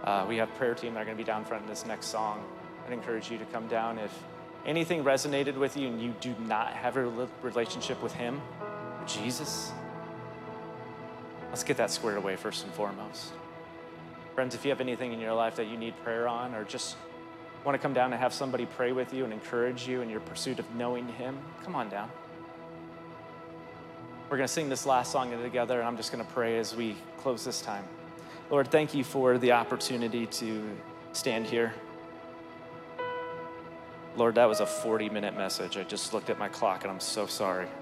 uh, 0.04 0.24
we 0.26 0.36
have 0.36 0.52
prayer 0.54 0.74
team 0.74 0.94
that 0.94 1.00
are 1.00 1.04
going 1.04 1.16
to 1.16 1.22
be 1.22 1.26
down 1.26 1.44
front 1.44 1.64
in 1.64 1.68
this 1.68 1.84
next 1.84 2.06
song. 2.06 2.42
I'd 2.86 2.92
encourage 2.92 3.30
you 3.30 3.38
to 3.38 3.44
come 3.46 3.66
down 3.66 3.98
if 3.98 4.16
anything 4.64 5.04
resonated 5.04 5.56
with 5.56 5.76
you 5.76 5.88
and 5.88 6.00
you 6.00 6.14
do 6.20 6.34
not 6.46 6.72
have 6.72 6.96
a 6.96 7.28
relationship 7.42 8.02
with 8.02 8.12
Him, 8.14 8.40
Jesus. 9.06 9.72
Let's 11.48 11.64
get 11.64 11.76
that 11.78 11.90
squared 11.90 12.18
away 12.18 12.36
first 12.36 12.64
and 12.64 12.72
foremost. 12.72 13.32
Friends, 14.34 14.54
if 14.54 14.64
you 14.64 14.70
have 14.70 14.80
anything 14.80 15.12
in 15.12 15.20
your 15.20 15.32
life 15.34 15.56
that 15.56 15.68
you 15.68 15.76
need 15.76 15.94
prayer 16.04 16.28
on, 16.28 16.54
or 16.54 16.64
just 16.64 16.96
want 17.66 17.74
to 17.74 17.78
come 17.82 17.92
down 17.92 18.12
and 18.12 18.20
have 18.20 18.32
somebody 18.32 18.64
pray 18.64 18.92
with 18.92 19.12
you 19.12 19.24
and 19.24 19.32
encourage 19.32 19.86
you 19.86 20.00
in 20.00 20.08
your 20.08 20.20
pursuit 20.20 20.58
of 20.58 20.74
knowing 20.74 21.06
Him, 21.08 21.38
come 21.64 21.74
on 21.74 21.90
down. 21.90 22.10
We're 24.30 24.38
going 24.38 24.48
to 24.48 24.52
sing 24.52 24.68
this 24.68 24.86
last 24.86 25.12
song 25.12 25.30
together, 25.42 25.80
and 25.80 25.86
I'm 25.86 25.96
just 25.96 26.12
going 26.12 26.24
to 26.24 26.32
pray 26.32 26.58
as 26.58 26.74
we 26.74 26.96
close 27.18 27.44
this 27.44 27.60
time. 27.60 27.84
Lord, 28.48 28.70
thank 28.70 28.94
you 28.94 29.04
for 29.04 29.36
the 29.36 29.52
opportunity 29.52 30.26
to 30.26 30.64
stand 31.12 31.46
here 31.46 31.74
Lord, 34.16 34.36
that 34.36 34.46
was 34.46 34.60
a 34.60 34.66
40 34.66 35.10
minute 35.10 35.36
message. 35.36 35.76
I 35.76 35.82
just 35.84 36.14
looked 36.14 36.30
at 36.30 36.38
my 36.38 36.48
clock 36.48 36.84
and 36.84 36.90
I'm 36.90 37.00
so 37.00 37.26
sorry. 37.26 37.68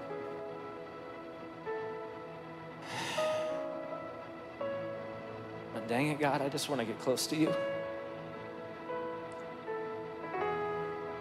But 5.73 5.87
dang 5.89 6.07
it, 6.07 6.19
God, 6.19 6.41
I 6.41 6.49
just 6.49 6.69
want 6.69 6.79
to 6.79 6.85
get 6.85 6.99
close 6.99 7.27
to 7.27 7.35
you. 7.35 7.53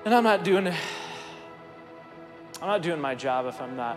And 0.05 0.15
I'm 0.15 0.25
not 0.25 0.45
doing 0.45 0.67
I'm 0.67 2.69
not 2.69 2.83
doing 2.83 3.01
my 3.01 3.15
job 3.15 3.47
if 3.47 3.61
I'm 3.61 3.75
not 3.75 3.97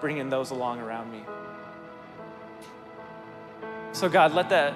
bringing 0.00 0.30
those 0.30 0.50
along 0.50 0.80
around 0.80 1.12
me. 1.12 1.22
So 3.92 4.08
God, 4.08 4.32
let 4.32 4.48
that 4.48 4.74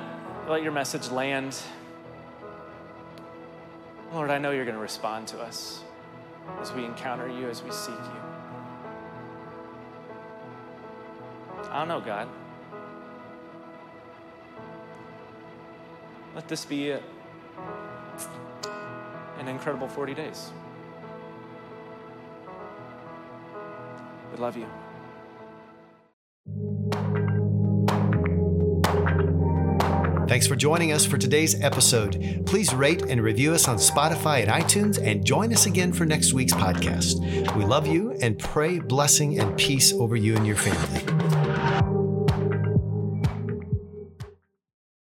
let 0.48 0.62
your 0.62 0.72
message 0.72 1.10
land. 1.10 1.56
Lord, 4.12 4.30
I 4.30 4.38
know 4.38 4.50
you're 4.50 4.64
going 4.64 4.76
to 4.76 4.80
respond 4.80 5.26
to 5.28 5.40
us 5.40 5.82
as 6.60 6.72
we 6.72 6.84
encounter 6.84 7.28
you, 7.28 7.48
as 7.48 7.62
we 7.62 7.72
seek 7.72 7.94
you. 7.94 8.20
I 11.70 11.80
don't 11.80 11.88
know, 11.88 12.00
God. 12.00 12.28
Let 16.34 16.48
this 16.48 16.64
be 16.64 16.90
a, 16.90 17.02
an 19.38 19.48
incredible 19.48 19.88
40 19.88 20.14
days. 20.14 20.50
We 24.32 24.38
love 24.38 24.56
you. 24.56 24.66
Thanks 30.28 30.48
for 30.48 30.56
joining 30.56 30.90
us 30.92 31.06
for 31.06 31.18
today's 31.18 31.60
episode. 31.62 32.42
Please 32.46 32.74
rate 32.74 33.02
and 33.02 33.22
review 33.22 33.54
us 33.54 33.68
on 33.68 33.76
Spotify 33.76 34.42
and 34.42 34.50
iTunes 34.50 35.00
and 35.00 35.24
join 35.24 35.52
us 35.52 35.66
again 35.66 35.92
for 35.92 36.04
next 36.04 36.32
week's 36.32 36.52
podcast. 36.52 37.54
We 37.54 37.64
love 37.64 37.86
you 37.86 38.12
and 38.20 38.36
pray 38.38 38.80
blessing 38.80 39.38
and 39.38 39.56
peace 39.56 39.92
over 39.92 40.16
you 40.16 40.36
and 40.36 40.46
your 40.46 40.56
family. 40.56 41.15